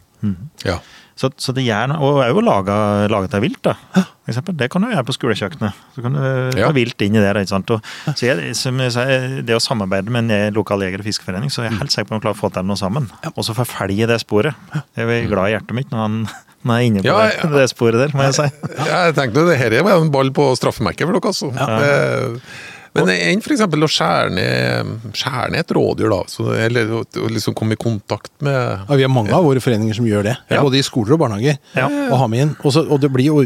Ja. 0.64 0.78
Så, 1.16 1.30
så 1.40 1.52
det 1.54 1.64
gjør 1.64 1.88
noe. 1.88 1.98
Og 2.00 2.18
òg 2.36 2.42
lage, 2.44 3.08
laget 3.08 3.34
av 3.34 3.40
vilt, 3.44 3.62
da. 3.62 3.74
For 3.94 4.32
eksempel. 4.32 4.56
Det 4.56 4.68
kan 4.70 4.82
du 4.82 4.88
gjøre 4.88 5.04
på 5.06 5.14
skolekjøkkenet. 5.16 5.72
Så 5.94 6.02
kan 6.02 6.12
du 6.12 6.58
Ja. 6.58 6.66
ta 6.66 6.72
vilt 6.72 7.00
inn 7.00 7.14
i 7.16 7.20
det. 7.20 7.34
ikke 7.36 7.48
sant? 7.48 7.70
Og, 7.70 7.80
så 8.16 8.26
jeg, 8.26 8.54
som 8.56 8.76
jeg 8.78 8.92
sier, 8.92 9.42
det 9.44 9.54
å 9.56 9.60
samarbeide 9.60 10.08
med 10.10 10.30
en 10.30 10.52
lokal 10.54 10.80
jeger- 10.80 11.00
og 11.00 11.04
fiskeforening, 11.06 11.48
så 11.50 11.62
er 11.64 11.70
jeg 11.70 11.78
helt 11.78 11.90
sikker 11.90 12.08
på 12.08 12.16
at 12.16 12.20
vi 12.22 12.26
klarer 12.28 12.36
å 12.36 12.40
få 12.40 12.52
til 12.52 12.62
noe 12.64 12.76
sammen. 12.76 13.10
Og 13.36 13.44
så 13.44 13.54
forfølge 13.54 14.06
det 14.08 14.20
sporet. 14.20 14.54
Jeg 14.96 15.06
er 15.08 15.28
glad 15.28 15.48
i 15.48 15.54
hjertet 15.56 15.72
mitt 15.74 15.90
når 15.90 15.98
han 15.98 16.28
er 16.74 16.86
inne 16.88 17.02
på 17.04 17.10
Ja, 17.10 17.26
det, 17.30 17.50
det 17.54 17.66
sporet 17.72 18.00
der, 18.02 18.14
må 18.16 18.26
jeg 18.26 18.38
si. 18.38 18.46
Jeg 18.90 19.18
tenkte 19.18 19.46
det 19.48 19.58
her 19.60 19.76
var 19.86 20.00
en 20.00 20.10
ball 20.14 20.32
på 20.34 20.50
straffemerket 20.58 21.06
for 21.06 21.14
dere, 21.18 21.30
altså. 21.30 21.52
Eh, 21.54 22.64
Men 22.96 23.10
enn 23.12 23.42
f.eks. 23.44 23.60
å 23.60 23.88
skjære 23.92 24.30
ned, 24.32 24.92
skjære 25.12 25.50
ned 25.52 25.60
et 25.60 25.72
rådyr, 25.76 26.08
da. 26.08 26.20
Så, 26.32 26.46
eller 26.56 26.94
å 26.96 27.02
liksom 27.28 27.52
komme 27.58 27.76
i 27.76 27.80
kontakt 27.80 28.30
med 28.40 28.56
Ja, 28.56 28.96
vi 28.96 29.04
har 29.04 29.12
mange 29.12 29.34
av 29.36 29.44
våre 29.44 29.60
foreninger 29.60 29.98
som 29.98 30.06
gjør 30.08 30.24
det. 30.30 30.32
Ja. 30.48 30.62
Både 30.64 30.78
i 30.80 30.86
skoler 30.86 31.12
og 31.12 31.20
barnehager. 31.20 31.58
Ja. 31.76 31.90
Og 32.06 32.16
har 32.22 32.30
med 32.32 32.46
inn. 32.46 32.54
Også, 32.64 32.86
og 32.88 33.02
det 33.04 33.10
blir 33.12 33.28
jo 33.28 33.44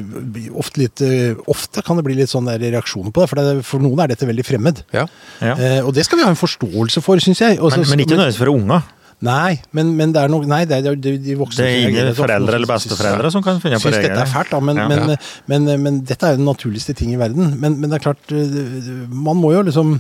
ofte 0.62 0.84
litt 0.84 1.02
eh, 1.02 1.34
Ofte 1.50 1.82
kan 1.82 1.98
det 1.98 2.06
bli 2.06 2.14
litt 2.20 2.30
sånn 2.30 2.46
der 2.46 2.62
reaksjon 2.62 3.10
på 3.10 3.24
det, 3.24 3.28
for, 3.32 3.42
det, 3.42 3.66
for 3.66 3.82
noen 3.82 4.04
er 4.04 4.12
dette 4.14 4.28
veldig 4.30 4.46
fremmed. 4.46 4.84
Ja. 4.94 5.08
Ja. 5.42 5.56
Eh, 5.58 5.80
og 5.82 5.90
det 5.98 6.06
skal 6.06 6.22
vi 6.22 6.28
ha 6.28 6.30
en 6.30 6.38
forståelse 6.38 7.02
for, 7.02 7.18
syns 7.18 7.42
jeg. 7.42 7.58
Også, 7.58 7.82
Men, 7.82 7.90
men 7.96 8.04
ikke 8.06 8.14
nødvendigvis 8.20 8.42
for 8.44 8.54
unger. 8.54 8.86
Nei, 9.20 9.58
men, 9.76 9.90
men 9.98 10.14
det 10.16 10.22
er 10.22 10.30
noe 10.32 10.46
Nei, 10.48 10.62
det 10.64 10.78
er 10.80 10.94
de, 10.96 11.10
de 11.20 11.34
voksne 11.36 11.60
Det 11.60 11.68
er 11.68 11.78
ingen 11.82 11.98
reagerer. 11.98 12.16
foreldre 12.16 12.56
eller 12.56 12.70
besteforeldre 12.70 13.30
som 13.34 13.42
kan 13.44 13.60
finne 13.60 13.76
på 13.82 13.90
regler. 13.92 14.08
dette 14.14 14.22
er 14.24 14.30
fælt, 14.32 14.52
da, 14.54 14.60
men, 14.64 14.80
Ja. 14.80 14.86
men, 14.88 15.16
men, 15.52 15.70
men, 15.84 15.98
dette 16.08 16.24
er 16.24 16.36
jo 16.36 16.40
den 16.40 16.48
naturligste 16.48 16.94
ting 16.96 17.12
i 17.12 17.18
verden. 17.20 17.52
Men, 17.60 17.76
men 17.82 17.90
det 17.92 17.98
er 18.00 18.06
klart, 18.06 18.32
eh, 18.32 19.04
man 19.12 19.36
må 19.36 19.52
jo 19.52 19.64
liksom 19.68 19.98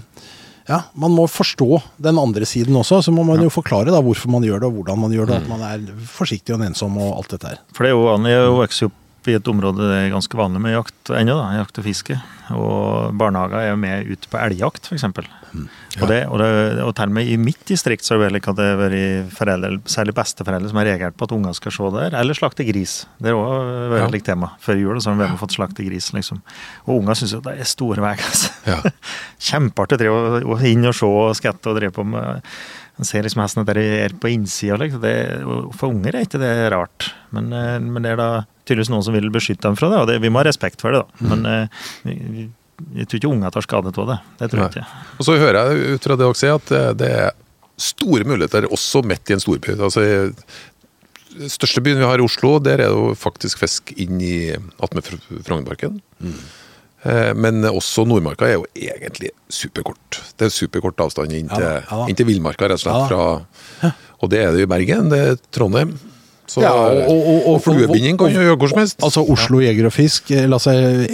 ja, 0.70 0.82
Man 0.94 1.10
må 1.16 1.24
forstå 1.26 1.80
den 1.98 2.18
andre 2.20 2.46
siden 2.46 2.76
også. 2.78 3.00
Så 3.02 3.12
må 3.12 3.24
man 3.26 3.42
jo 3.42 3.50
forklare 3.50 3.90
da 3.90 4.00
hvorfor 4.04 4.30
man 4.30 4.44
gjør 4.46 4.60
det, 4.62 4.68
og 4.70 4.76
hvordan 4.78 5.00
man 5.02 5.12
gjør 5.16 5.26
det. 5.32 5.38
At 5.42 5.48
man 5.50 5.64
er 5.66 5.82
forsiktig 6.06 6.54
og 6.54 6.62
ensom 6.62 6.96
og 7.00 7.16
alt 7.18 7.32
dette 7.34 7.48
her. 7.54 7.60
For 7.74 7.84
det 7.84 7.90
er 7.90 7.96
jo 7.96 8.04
vanlig 8.06 8.34
å 8.38 8.52
vokse 8.60 8.86
opp 8.86 8.96
i 9.28 9.34
et 9.36 9.48
område 9.52 9.84
det 9.84 9.96
er 10.06 10.12
ganske 10.14 10.38
vanlig 10.38 10.60
med 10.64 10.72
jakt 10.72 11.10
ennå, 11.12 11.34
da, 11.36 11.50
jakt 11.60 11.78
og 11.82 11.84
fiske. 11.84 12.16
Og 12.56 13.12
barnehager 13.20 13.60
er 13.60 13.68
jo 13.70 13.76
med 13.78 14.08
ute 14.10 14.30
på 14.32 14.38
elgjakt, 14.40 14.88
f.eks. 14.88 15.04
Og, 15.04 16.06
det, 16.08 16.18
og, 16.30 16.36
det, 16.38 16.48
og 16.86 16.92
til 16.94 17.10
og 17.10 17.14
med 17.16 17.26
i 17.26 17.36
mitt 17.38 17.60
distrikt 17.66 18.06
så 18.06 18.14
er 18.14 18.20
det 18.20 18.26
vel 18.28 18.38
ikke 18.38 18.52
at 18.54 18.58
det 18.60 18.66
har 18.70 18.78
vært 18.78 19.32
foreldre, 19.34 19.70
særlig 19.90 20.14
besteforeldre, 20.14 20.70
som 20.70 20.78
har 20.80 20.86
reagert 20.88 21.16
på 21.18 21.26
at 21.26 21.34
unger 21.34 21.56
skal 21.58 21.74
se 21.74 21.90
der. 21.96 22.16
Eller 22.20 22.38
slakte 22.38 22.66
gris. 22.68 22.94
Det 23.18 23.32
er 23.32 23.38
òg 23.38 23.94
et 23.96 23.96
Ja. 24.00 24.08
likt 24.14 24.26
tema. 24.30 24.52
Før 24.62 24.78
jul 24.80 25.00
så 25.02 25.12
har 25.14 25.26
de 25.26 25.38
fått 25.42 25.56
slakte 25.58 25.86
gris, 25.86 26.12
liksom. 26.16 26.40
Og 26.86 27.00
unger 27.00 27.18
syns 27.18 27.34
jo 27.34 27.40
det 27.44 27.56
er 27.60 27.64
store 27.70 28.00
veier, 28.02 28.22
altså. 28.30 28.52
Ja. 28.66 28.78
Kjempeartig 29.50 30.10
å 30.10 30.20
og 30.54 30.62
inn 30.66 30.86
og 30.86 30.94
se 30.96 31.06
og 31.10 31.34
skatte 31.38 31.70
og 31.72 31.78
drive 31.80 31.92
på 31.98 32.06
med 32.06 32.42
Man 33.00 33.08
ser 33.08 33.22
liksom 33.24 33.40
hesten 33.40 33.64
der 33.64 33.78
de 33.80 33.84
er 34.04 34.12
på 34.20 34.28
innsida. 34.28 34.76
Liksom. 34.76 35.72
For 35.72 35.88
unger 35.88 36.18
er 36.18 36.26
ikke 36.26 36.40
det 36.42 36.50
rart. 36.74 37.06
Men, 37.32 37.46
eh, 37.56 37.78
men 37.80 38.02
det 38.04 38.10
er 38.12 38.18
da 38.20 38.26
tydeligvis 38.70 38.92
noen 38.94 39.04
som 39.06 39.14
vil 39.18 39.28
beskytte 39.34 39.66
dem 39.66 39.76
fra 39.78 39.90
det, 39.92 39.98
og 40.00 40.08
det, 40.10 40.16
vi 40.22 40.30
må 40.32 40.40
ha 40.40 40.46
respekt 40.48 40.80
for 40.80 40.94
det. 40.94 41.02
da. 41.04 41.28
Men 41.34 41.44
eh, 41.50 41.84
vi, 42.06 42.48
jeg 42.96 43.10
tror 43.10 43.18
ikke 43.20 43.30
unger 43.34 43.52
tar 43.52 43.66
skade 43.66 43.90
av 43.92 44.06
det. 44.14 44.18
Det 44.40 44.50
tror 44.54 44.62
jeg 44.64 44.72
ikke. 44.78 44.86
Og 45.20 45.26
så 45.28 45.36
hører 45.42 45.58
jeg 45.74 45.96
ut 45.98 46.06
fra 46.08 46.16
det 46.16 46.24
dere 46.24 46.38
sier, 46.40 46.54
at 46.56 46.70
det- 46.72 46.96
det 47.02 47.10
er 47.26 47.30
store 47.80 48.24
muligheter 48.28 48.66
også 48.72 49.02
midt 49.04 49.28
i 49.30 49.36
en 49.36 49.40
storby. 49.44 49.74
Altså, 49.76 50.00
i 50.04 50.16
den 51.40 51.48
største 51.52 51.80
byen 51.84 52.00
vi 52.00 52.08
har 52.08 52.18
i 52.20 52.24
Oslo, 52.24 52.54
der 52.58 52.80
er 52.80 52.88
det 52.88 52.96
jo 52.96 53.12
faktisk 53.16 53.60
fisk 53.62 53.92
inn 53.96 54.16
i 54.20 54.50
attmed 54.82 55.04
Fr- 55.06 55.42
Frognerparken. 55.46 56.00
Mm. 56.20 56.40
Men 57.40 57.62
også 57.64 58.02
Nordmarka 58.04 58.44
er 58.44 58.58
jo 58.58 58.66
egentlig 58.76 59.30
superkort. 59.48 60.18
Det 60.36 60.48
er 60.50 60.52
superkort 60.52 61.00
avstand 61.00 61.32
inn 61.32 61.48
til, 61.48 61.62
ja, 61.64 61.78
ja 61.88 62.14
til 62.18 62.26
Villmarka, 62.28 62.68
rett 62.68 62.76
og 62.76 62.82
slett. 62.82 62.98
Ja 62.98 63.06
Fra, 63.08 63.92
og 64.20 64.28
det 64.34 64.42
er 64.44 64.52
det 64.52 64.66
i 64.66 64.68
Bergen, 64.68 65.08
det 65.08 65.20
er 65.30 65.38
Trondheim. 65.56 65.94
Så, 66.50 66.62
Ja, 66.64 66.72
og- 66.74 67.06
og- 67.06 67.26
og- 67.30 67.44
og 67.54 67.60
fluebinding 67.62 68.16
kan 68.18 68.32
jo 68.34 68.40
gjøre 68.42 68.56
hvor 68.58 68.68
som 68.72 68.78
helst. 68.82 68.96
Altså 69.06 69.22
Oslo 69.30 69.60
Jeger 69.62 69.86
og 69.86 69.92
Fisk, 69.94 70.30
eller 70.34 70.56
altså 70.58 70.72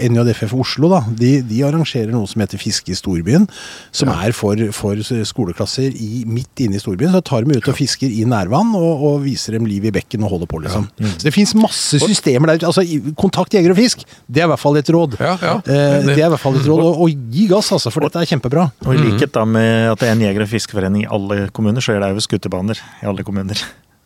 NJFF 0.09 0.55
Oslo, 0.57 0.89
da, 0.89 1.03
de, 1.19 1.43
de 1.45 1.59
arrangerer 1.67 2.09
noe 2.15 2.27
som 2.31 2.41
heter 2.41 2.57
Fiske 2.63 2.95
i 2.95 2.97
storbyen. 2.97 3.45
Som 3.93 4.09
er 4.15 4.33
for, 4.33 4.57
for 4.73 4.97
skoleklasser 5.29 5.93
i, 5.93 6.25
midt 6.27 6.57
inne 6.65 6.79
i 6.79 6.81
storbyen. 6.81 7.13
Så 7.13 7.21
tar 7.29 7.45
de 7.45 7.53
ut 7.59 7.69
og 7.69 7.77
fisker 7.77 8.09
i 8.09 8.25
nærvann 8.25 8.73
og, 8.79 9.05
og 9.11 9.21
viser 9.27 9.53
dem 9.59 9.67
liv 9.69 9.85
i 9.85 9.93
bekken 9.93 10.25
og 10.25 10.31
holder 10.33 10.47
på, 10.49 10.63
liksom. 10.65 10.89
Så 11.19 11.29
det 11.29 11.35
fins 11.37 11.53
masse 11.55 12.01
systemer 12.01 12.47
der 12.55 12.63
ute. 12.63 12.67
Altså, 12.73 12.87
kontakt 13.21 13.53
jeger 13.53 13.71
og 13.77 13.77
fisk, 13.77 14.07
det 14.31 14.41
er 14.41 14.49
i 14.49 14.53
hvert 14.55 14.63
fall 14.65 14.77
et 14.81 14.89
råd. 14.89 15.19
Ja, 15.21 15.37
ja. 15.43 15.55
Eh, 15.69 16.03
det 16.07 16.17
er 16.19 16.27
i 16.27 16.33
hvert 16.33 16.41
fall 16.41 16.57
et 16.57 16.65
råd. 16.67 16.81
Og, 16.81 17.01
og 17.07 17.11
gi 17.33 17.47
gass, 17.53 17.73
altså, 17.77 17.93
for 17.93 18.01
dette 18.09 18.17
er 18.25 18.31
kjempebra. 18.33 18.71
Og 18.87 18.95
i 18.95 19.03
likhet 19.05 19.33
da 19.37 19.45
med 19.45 19.93
at 19.93 19.99
det 20.01 20.09
er 20.09 20.13
en 20.17 20.25
jeger- 20.25 20.47
og 20.49 20.49
fiskeforening 20.49 21.05
i 21.05 21.11
alle 21.13 21.51
kommuner, 21.53 21.85
så 21.85 21.93
er 21.93 22.01
det 22.01 22.15
òg 22.17 22.25
skuterbaner 22.25 22.81
i 23.03 23.07
alle 23.07 23.23
kommuner. 23.27 23.61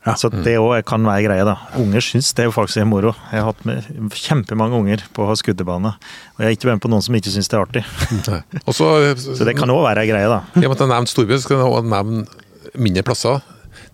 Ja. 0.06 0.14
Så 0.16 0.30
det 0.32 0.54
òg 0.56 0.78
kan 0.88 1.04
være 1.04 1.26
greie, 1.26 1.44
da. 1.44 1.58
Unger 1.76 2.00
syns 2.00 2.30
det 2.32 2.46
er 2.46 2.48
jo 2.48 2.54
faktisk 2.56 2.80
er 2.80 2.86
moro. 2.88 3.12
Jeg 3.32 3.42
har 3.42 3.50
hatt 3.50 3.66
med 3.68 3.84
kjempemange 4.16 4.78
unger 4.78 5.02
på 5.16 5.26
skuddebane. 5.36 5.92
og 5.92 6.40
jeg 6.40 6.48
er 6.48 6.56
ikke 6.56 6.70
med 6.70 6.80
på 6.80 6.88
noen 6.88 7.04
som 7.04 7.18
ikke 7.18 7.32
syns 7.34 7.50
det 7.52 7.58
er 7.58 7.66
artig. 7.66 7.84
Også, 8.70 8.88
så, 9.20 9.36
Så 9.36 9.44
det 9.44 9.58
kan 9.58 9.68
òg 9.68 9.82
være 9.84 10.06
ei 10.06 10.08
greie, 10.08 10.30
da. 10.30 10.40
I 10.56 10.64
og 10.64 10.70
med 10.72 10.78
at 10.78 10.80
jeg 10.80 10.88
har 10.88 10.94
nevnt 10.94 11.12
storby, 11.12 11.36
så 11.36 11.44
skal 11.44 11.60
jeg 11.60 11.84
nevne 11.92 12.24
mindre 12.80 13.04
plasser. 13.04 13.42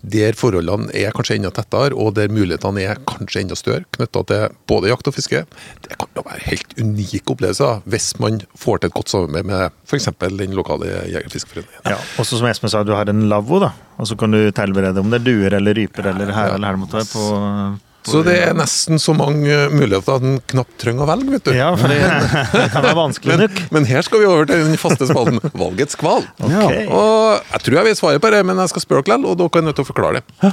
Der 0.06 0.36
forholdene 0.38 0.92
er 0.94 1.14
kanskje 1.14 1.38
enda 1.40 1.50
tettere, 1.54 1.96
og 1.96 2.14
der 2.14 2.30
mulighetene 2.30 2.84
er 2.86 3.00
kanskje 3.08 3.42
enda 3.42 3.56
større, 3.58 3.86
knytta 3.96 4.22
til 4.28 4.54
både 4.70 4.92
jakt 4.92 5.10
og 5.10 5.16
fiske. 5.16 5.42
Det 5.86 5.98
kan 5.98 6.10
jo 6.18 6.22
være 6.26 6.44
helt 6.46 6.76
unike 6.78 7.22
opplevelser 7.34 7.82
hvis 7.90 8.12
man 8.22 8.38
får 8.58 8.82
til 8.82 8.92
et 8.92 8.96
godt 8.96 9.12
samarbeid 9.12 9.50
med 9.50 9.74
f.eks. 9.88 10.08
den 10.22 10.54
lokale 10.54 10.92
jeger- 10.92 11.26
og 11.26 11.34
fiskeforeningen. 11.34 11.90
Ja, 11.90 11.98
også 12.22 12.38
som 12.38 12.46
Espen 12.50 12.70
sa, 12.70 12.84
du 12.86 12.94
har 12.94 13.10
en 13.10 13.26
lavvo, 13.30 13.60
da. 13.62 13.72
Og 13.98 14.06
så 14.06 14.16
kan 14.18 14.30
du 14.30 14.38
tilberede 14.54 15.00
om 15.00 15.10
det 15.10 15.22
er 15.22 15.26
duer 15.26 15.58
eller 15.58 15.74
ryper 15.74 16.12
eller 16.12 16.32
her 16.34 16.54
eller 16.54 16.68
her 16.68 16.76
det 16.76 16.84
måtte 16.84 17.00
være 17.00 17.10
på, 17.10 17.26
på 17.26 17.86
Så 18.06 18.20
det 18.26 18.34
er 18.44 18.52
nesten 18.56 19.00
så 19.02 19.12
mange 19.16 19.50
eh, 19.50 19.72
muligheter 19.74 20.16
at 20.20 20.26
en 20.26 20.36
knapt 20.52 20.76
trenger 20.82 21.04
å 21.04 21.08
velge, 21.10 21.30
vet 21.34 21.48
du. 21.48 21.52
Ja, 21.56 21.72
for 21.78 21.90
det, 21.90 21.98
det 22.54 22.66
kan 22.74 22.84
være 22.86 22.98
vanskelig 22.98 23.32
Men, 23.34 23.42
nok. 23.46 23.62
men 23.74 23.88
her 23.90 24.06
skal 24.06 24.22
vi 24.22 24.28
over 24.30 24.46
til 24.50 24.62
den 24.68 24.78
faste 24.80 25.08
spalten 25.10 25.40
Valgets 25.62 25.98
kval. 25.98 26.22
Ja. 26.46 26.62
Og 26.86 27.50
jeg 27.50 27.64
tror 27.66 27.80
jeg 27.80 27.88
vet 27.90 28.00
svaret 28.00 28.22
på 28.22 28.30
det, 28.34 28.44
men 28.46 28.62
jeg 28.62 28.72
skal 28.74 28.86
spørre 28.86 29.06
dere 29.10 29.26
og 29.26 29.40
dere 29.42 29.62
er 29.62 29.66
nødt 29.68 29.80
til 29.80 29.86
å 29.86 29.90
forklare 29.90 30.20
det. 30.22 30.46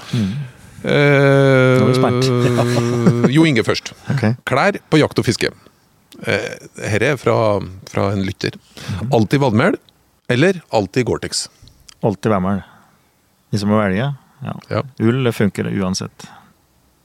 Eh, 0.83 1.77
Nå 1.79 1.85
er 1.85 1.93
vi 1.93 1.99
spent. 1.99 2.27
jo 3.37 3.45
Inge 3.47 3.63
først. 3.67 3.93
Okay. 4.17 4.35
Klær 4.49 4.81
på 4.91 4.99
jakt 4.99 5.21
og 5.21 5.27
fiske. 5.29 5.53
Eh, 6.27 6.49
Her 6.91 7.05
er 7.13 7.17
fra, 7.21 7.37
fra 7.91 8.09
en 8.15 8.25
lytter. 8.27 8.57
Alltid 9.13 9.43
vadmel 9.45 9.79
eller 10.31 10.61
alltid 10.73 11.05
Gore-Tex? 11.07 11.45
Alltid 12.03 12.31
vadmel. 12.33 12.61
Hvis 13.53 13.61
jeg 13.63 13.69
må 13.69 13.77
velge, 13.77 13.99
ja. 14.01 14.53
Ja. 14.71 14.81
Ull 15.03 15.29
funker 15.35 15.67
uansett. 15.71 16.25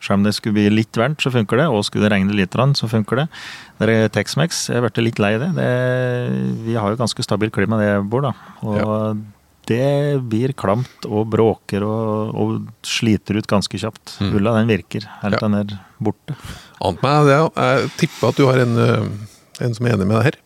Selv 0.00 0.20
om 0.20 0.26
det 0.26 0.34
skulle 0.36 0.54
bli 0.54 0.68
litt 0.70 0.94
varmt, 0.98 1.18
så 1.22 1.32
funker 1.34 1.58
det. 1.58 1.66
Og 1.72 1.82
skulle 1.86 2.06
det 2.06 2.12
regne 2.14 2.36
litt, 2.36 2.54
så 2.78 2.88
funker 2.90 3.24
det. 3.24 3.26
Det 3.80 3.88
er 3.94 4.12
Tex-Mex. 4.14 4.68
Jeg 4.70 4.84
ble 4.84 5.04
litt 5.04 5.18
lei 5.18 5.32
det. 5.42 5.50
det. 5.56 5.72
Vi 6.66 6.76
har 6.78 6.94
jo 6.94 7.00
ganske 7.00 7.24
stabilt 7.26 7.54
klima 7.56 7.80
der 7.80 7.96
jeg 7.96 8.06
bor, 8.12 8.22
da. 8.28 8.32
Og 8.62 9.24
det 9.68 10.20
blir 10.30 10.54
klamt 10.56 11.04
og 11.04 11.26
bråker 11.28 11.84
og, 11.84 12.30
og 12.32 12.86
sliter 12.86 13.36
ut 13.36 13.48
ganske 13.50 13.80
kjapt. 13.80 14.16
Ulla 14.24 14.54
den 14.56 14.70
virker 14.70 15.04
helt 15.22 15.36
Ja. 15.36 15.42
den 15.44 15.58
er 15.58 15.74
borte. 16.00 16.36
Ant 16.80 17.02
meg 17.02 17.26
det. 17.28 17.40
Jeg 17.58 17.90
tipper 17.98 18.30
at 18.30 18.38
du 18.38 18.46
har 18.48 18.62
en, 18.64 18.78
eh, 18.78 19.64
en 19.66 19.74
som 19.74 19.86
er 19.86 19.96
enig 19.98 20.06
med 20.06 20.16
deg 20.16 20.30
her. 20.30 20.38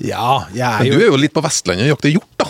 Ja, 0.00 0.44
jeg 0.52 0.64
er 0.66 0.84
jo 0.84 0.92
Men 0.92 0.98
du 0.98 1.04
er 1.04 1.10
jo 1.12 1.20
litt 1.20 1.34
på 1.36 1.42
Vestlandet 1.44 1.86
og 1.86 1.94
jakter 1.94 2.12
hjort, 2.14 2.30
da. 2.40 2.48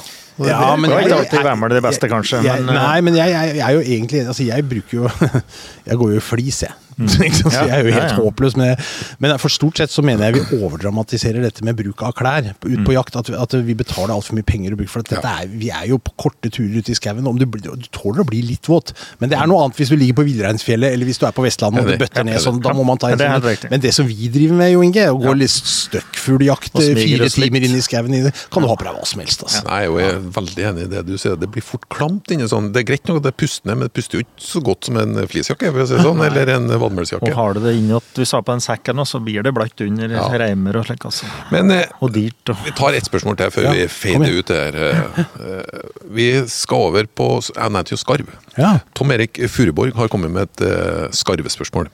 Ja, 0.48 0.76
men 0.76 0.88
Det 0.90 0.96
var 0.96 1.05
ikke 1.05 1.16
alltid 1.18 1.38
hvem 1.38 1.46
Værmel 1.50 1.74
det 1.76 1.83
beste, 1.85 2.09
kanskje, 2.09 2.42
Jeg, 2.44 2.62
men, 2.64 2.68
eh, 2.72 2.83
nei, 2.83 3.00
men 3.05 3.16
jeg, 3.18 3.33
jeg, 3.35 3.57
jeg 3.57 3.66
er 3.66 3.74
jo 3.76 3.81
egentlig 3.81 4.20
Altså, 4.26 4.44
jeg 4.46 4.68
bruker 4.68 4.94
jo 4.96 5.11
Jeg 5.90 5.96
går 6.00 6.14
jo 6.14 6.16
i 6.16 6.24
flis, 6.24 6.62
jeg. 6.62 6.72
Sant? 7.09 7.55
Så 7.55 7.65
jeg 7.67 7.71
er 7.77 7.87
jo 7.89 7.95
helt 7.97 8.15
håpløs 8.19 8.57
med 8.61 8.81
Men 9.23 9.35
for 9.41 9.49
stort 9.53 9.79
sett 9.81 9.91
så 9.93 10.03
mener 10.05 10.29
jeg 10.31 10.41
vi 10.41 10.59
overdramatiserer 10.63 11.43
dette 11.45 11.65
med 11.67 11.77
bruk 11.79 12.03
av 12.07 12.13
klær 12.19 12.51
ut 12.53 12.67
Mm. 12.71 12.85
på 12.87 12.93
jakt. 12.95 13.17
At, 13.17 13.29
at 13.35 13.55
vi 13.67 13.75
betaler 13.75 14.13
altfor 14.15 14.37
mye 14.39 14.47
penger 14.47 14.73
og 14.75 14.79
bruk 14.83 14.89
for 14.93 15.03
dette 15.07 15.21
er, 15.27 15.49
Vi 15.51 15.71
er 15.75 15.87
jo 15.91 15.99
på 15.99 16.13
korte 16.17 16.51
turer 16.53 16.79
ute 16.81 16.93
i 16.93 16.97
skauen. 16.99 17.27
Om 17.27 17.39
du, 17.41 17.45
du 17.47 17.89
tåler 17.93 18.23
å 18.23 18.27
bli 18.29 18.43
litt 18.47 18.69
våt, 18.71 18.93
men 19.21 19.31
det 19.33 19.39
er 19.39 19.49
noe 19.51 19.65
annet 19.65 19.77
hvis 19.81 19.91
du 19.93 19.97
ligger 19.99 20.21
på 20.21 20.25
Villreinsfjellet 20.29 20.93
eller 20.95 21.09
hvis 21.09 21.19
du 21.21 21.27
er 21.27 21.35
på 21.37 21.43
Vestlandet 21.45 21.83
og 21.85 21.91
det 21.91 21.99
bøtter 22.01 22.25
ned 22.29 22.41
sånn. 22.43 22.61
Da 22.63 22.73
må 22.77 22.85
man 22.87 22.99
ta 23.01 23.11
en 23.11 23.19
sånn. 23.21 23.71
Men 23.73 23.81
det 23.83 23.93
som 23.97 24.07
vi 24.09 24.29
driver 24.33 24.57
med, 24.61 24.73
jo 24.75 24.83
Inge, 24.87 25.07
å 25.13 25.19
gå 25.21 25.35
litt 25.41 25.51
støkkfugljakt 25.51 26.73
fire 26.79 27.29
timer 27.33 27.67
inn 27.67 27.77
i 27.77 27.83
skauen, 27.85 28.31
kan 28.53 28.63
du 28.65 28.69
ha 28.71 28.77
på 28.79 28.87
deg 28.87 28.97
hva 28.97 29.07
som 29.09 29.21
helst. 29.23 29.43
Altså. 29.47 29.63
Nei, 29.67 29.81
jeg 29.87 30.11
er 30.15 30.21
veldig 30.37 30.67
enig 30.71 30.87
i 30.87 30.91
det 30.95 31.03
du 31.09 31.15
sier. 31.21 31.37
Det 31.41 31.49
blir 31.53 31.65
fort 31.65 31.87
klamt 31.93 32.31
inni 32.35 32.49
sånn. 32.51 32.71
Det 32.75 32.83
er 32.85 32.89
greit 32.93 33.09
nok 33.11 33.21
at 33.21 33.27
det 33.29 33.33
er 33.35 33.39
pustende, 33.43 33.77
men 33.77 33.89
det 33.89 33.95
puster 33.97 34.21
jo 34.21 34.25
ikke 34.27 34.47
så 34.51 34.63
godt 34.65 34.89
som 34.89 34.99
en 35.01 35.21
fleecejakke, 35.31 35.73
for 35.75 35.85
å 35.85 35.89
si 35.91 35.97
det 35.99 36.05
sånn, 36.07 36.23
eller 36.27 36.53
en 36.57 36.69
Og 36.98 37.33
har 37.37 37.55
du 37.57 37.61
det 37.64 37.74
inni 37.79 37.94
at 37.96 38.09
du 38.16 38.22
har 38.24 38.42
på 38.42 38.55
den 38.55 38.64
sekken, 38.64 39.03
så 39.07 39.20
blir 39.22 39.44
det 39.46 39.53
blatt 39.57 39.81
under 39.85 40.09
Ja. 40.11 40.26
reimer 40.42 40.76
og 40.81 40.87
slik, 40.87 41.05
altså. 41.05 41.29
Men 41.50 41.70
eh, 41.70 41.87
Og 42.00 42.12
dyrt. 42.12 42.50
Og. 42.50 42.57
vi 42.64 42.74
tar 42.76 42.94
ett 42.94 43.05
spørsmål 43.09 43.37
til 43.37 43.50
før 43.50 43.62
Ja, 43.68 43.72
vi 43.72 43.87
fader 43.88 44.38
ut 44.38 44.46
det 44.46 44.59
her. 44.61 44.74
Eh, 44.74 45.20
eh, 45.40 45.81
Vi 46.11 46.29
skal 46.46 46.76
over 46.90 47.07
på 47.07 47.29
Jeg 47.55 47.70
nevnte 47.70 47.94
jo 47.94 48.00
skarv. 48.00 48.29
Ja. 48.59 48.79
Tom 48.94 49.11
Erik 49.12 49.38
Furuborg 49.48 49.94
har 49.94 50.09
kommet 50.09 50.31
med 50.31 50.48
et 50.48 50.61
uh, 50.66 51.09
skarvespørsmål. 51.11 51.88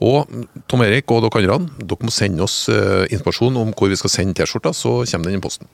Og 0.00 0.28
Tom 0.68 0.82
Erik 0.82 1.10
og 1.12 1.24
dere 1.26 1.54
andre, 1.54 1.70
dere 1.78 2.06
må 2.06 2.12
sende 2.14 2.42
oss 2.42 2.68
uh, 2.68 3.04
informasjon 3.10 3.56
om 3.60 3.72
hvor 3.76 3.90
vi 3.92 3.98
skal 4.00 4.10
sende 4.10 4.34
T-skjorta, 4.38 4.72
så 4.72 5.00
kommer 5.04 5.28
den 5.30 5.40
i 5.40 5.44
posten. 5.44 5.68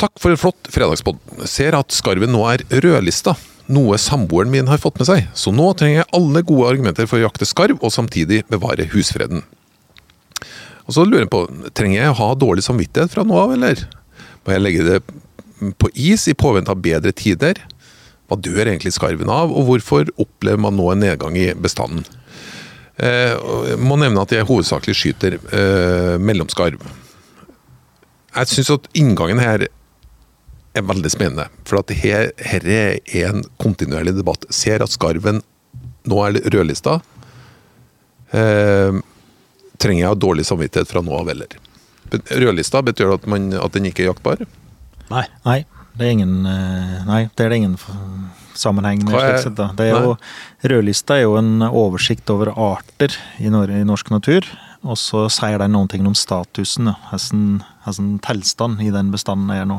Takk 0.00 0.18
for 0.18 0.34
en 0.34 0.40
flott 0.40 0.68
fredagspod. 0.72 1.20
Ser 1.48 1.76
at 1.78 1.94
skarven 1.94 2.32
nå 2.34 2.42
er 2.50 2.64
rødlista, 2.82 3.36
noe 3.70 3.98
samboeren 4.00 4.50
min 4.52 4.70
har 4.70 4.80
fått 4.82 4.98
med 5.00 5.08
seg. 5.08 5.26
Så 5.38 5.52
nå 5.54 5.68
trenger 5.78 6.02
jeg 6.02 6.12
alle 6.18 6.44
gode 6.46 6.70
argumenter 6.72 7.08
for 7.10 7.20
å 7.20 7.26
jakte 7.26 7.48
skarv, 7.48 7.78
og 7.80 7.94
samtidig 7.94 8.42
bevare 8.52 8.88
husfreden. 8.94 9.44
Og 10.88 10.96
så 10.96 11.04
lurer 11.06 11.26
jeg 11.26 11.32
på, 11.32 11.44
trenger 11.76 12.00
jeg 12.00 12.14
å 12.14 12.18
ha 12.18 12.30
dårlig 12.38 12.64
samvittighet 12.66 13.12
fra 13.12 13.24
nå 13.26 13.36
av, 13.38 13.54
eller? 13.54 13.84
Må 14.42 14.54
jeg 14.54 14.64
legge 14.64 14.88
det 14.88 15.74
på 15.78 15.90
is 15.94 16.26
i 16.30 16.34
påvente 16.34 16.74
av 16.74 16.82
bedre 16.82 17.14
tider? 17.14 17.60
Hva 18.26 18.38
dør 18.40 18.64
egentlig 18.64 18.94
skarven 18.96 19.30
av, 19.30 19.52
og 19.52 19.68
hvorfor 19.68 20.10
opplever 20.16 20.60
man 20.62 20.74
nå 20.78 20.88
en 20.90 21.02
nedgang 21.04 21.38
i 21.38 21.52
bestanden? 21.54 22.02
Eh, 23.02 23.34
jeg 23.70 23.78
må 23.80 23.96
nevne 24.00 24.24
at 24.24 24.34
jeg 24.34 24.46
hovedsakelig 24.48 24.96
skyter 24.98 25.38
eh, 25.38 26.16
mellomskarv. 26.20 26.82
Jeg 28.32 28.48
syns 28.48 28.72
at 28.74 28.90
inngangen 28.96 29.40
her 29.42 29.66
er 30.72 30.84
veldig 30.88 31.10
spennende, 31.12 31.48
for 31.68 31.82
at 31.82 31.92
her, 32.02 32.30
her 32.40 32.66
er 32.72 33.00
en 33.28 33.42
kontinuerlig 33.60 34.14
debatt. 34.16 34.46
Ser 34.54 34.84
at 34.84 34.92
skarven 34.94 35.42
nå 36.08 36.20
er 36.26 36.40
rødlista. 36.54 36.98
Eh, 38.32 39.02
trenger 39.82 40.00
jeg 40.00 40.10
ha 40.10 40.18
dårlig 40.18 40.46
samvittighet 40.48 40.90
fra 40.90 41.02
nå 41.04 41.14
av, 41.18 41.30
eller? 41.32 41.58
Rødlista 42.12 42.82
betyr 42.84 43.10
det 43.10 43.20
at, 43.20 43.28
man, 43.30 43.52
at 43.56 43.76
den 43.76 43.88
ikke 43.88 44.06
er 44.06 44.12
jaktbar? 44.12 44.44
Nei. 45.12 45.26
Nei, 45.44 45.58
det 45.98 46.06
er 46.06 46.14
ingen 46.16 46.34
eh, 46.48 46.98
Nei, 47.08 47.22
det 47.36 47.46
er 47.46 47.56
ingen 47.56 47.76
sammenheng 48.58 49.04
med. 49.04 49.14
Slik 49.14 49.46
sett 49.46 49.56
da. 49.58 49.70
Det 49.76 49.88
er 49.90 50.06
jo, 50.08 50.16
rødlista 50.72 51.18
er 51.18 51.26
jo 51.26 51.38
en 51.40 51.64
oversikt 51.68 52.28
over 52.32 52.52
arter 52.52 53.14
i, 53.40 53.52
norsk 53.52 54.12
natur. 54.12 54.48
Og 54.82 54.98
så 54.98 55.28
sier 55.30 55.62
den 55.62 55.76
noen 55.76 55.88
ting 55.90 56.08
om 56.08 56.16
statusen, 56.18 56.90
da. 56.90 56.96
hvordan 57.10 57.62
hvordan 57.84 58.16
tilstand 58.24 58.82
i 58.82 58.90
den 58.94 59.12
bestanden 59.14 59.52
er 59.54 59.68
nå. 59.68 59.78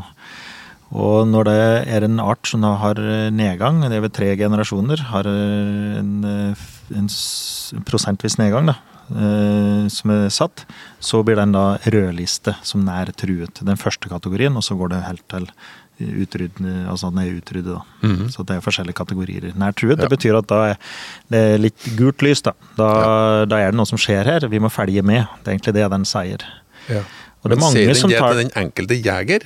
Og 0.94 1.26
når 1.28 1.48
det 1.50 1.60
er 1.96 2.06
en 2.06 2.20
art 2.22 2.46
som 2.50 2.62
har 2.62 3.00
nedgang, 3.34 3.82
det 3.82 3.98
er 3.98 4.04
ved 4.06 4.14
tre 4.14 4.32
generasjoner, 4.38 5.02
har 5.10 5.26
en, 5.26 6.26
en 6.94 7.08
s- 7.10 7.74
prosentvis 7.88 8.38
nedgang, 8.38 8.70
da, 8.70 8.76
eh, 9.10 9.88
som 9.90 10.14
er 10.14 10.28
satt, 10.30 10.66
så 11.02 11.24
blir 11.26 11.40
den 11.42 11.56
da 11.56 11.78
rødliste 11.90 12.54
som 12.62 12.86
nær 12.86 13.10
truet. 13.18 13.64
Den 13.66 13.80
første 13.82 14.12
kategorien, 14.12 14.54
og 14.56 14.62
så 14.64 14.78
går 14.78 14.94
det 14.94 15.02
helt 15.08 15.26
til 15.34 15.50
utrydd, 16.04 16.58
altså 16.90 17.10
den 17.14 17.20
er 17.24 17.32
utryddet. 17.40 17.74
Da. 17.74 17.82
-hmm. 18.08 18.30
Så 18.30 18.44
det 18.46 18.56
er 18.58 18.62
forskjellige 18.62 18.94
kategorier. 18.98 19.52
Nær 19.56 19.72
truet, 19.74 19.98
det 20.00 20.10
betyr 20.10 20.38
at 20.38 20.48
da 20.48 20.56
er 20.70 20.78
det 21.30 21.62
litt 21.62 21.98
gult 21.98 22.22
lys. 22.22 22.42
Da. 22.42 22.52
Da, 22.78 23.46
da 23.46 23.56
er 23.58 23.72
det 23.72 23.76
noe 23.78 23.86
som 23.86 23.98
skjer 23.98 24.26
her, 24.26 24.48
vi 24.48 24.60
må 24.60 24.70
følge 24.70 25.02
med. 25.02 25.26
Det 25.44 25.48
er 25.48 25.58
egentlig 25.58 25.74
det 25.74 25.92
den 25.92 26.06
sier. 26.06 26.40
Og 27.44 27.50
det 27.50 27.58
Men 27.58 27.60
mange 27.60 27.74
sier 27.78 27.86
den 27.88 27.96
som 27.96 28.10
det 28.10 28.20
tar 28.20 28.34
til 28.34 28.44
den 28.44 28.52
enkelte 28.56 28.96
jeger? 29.04 29.40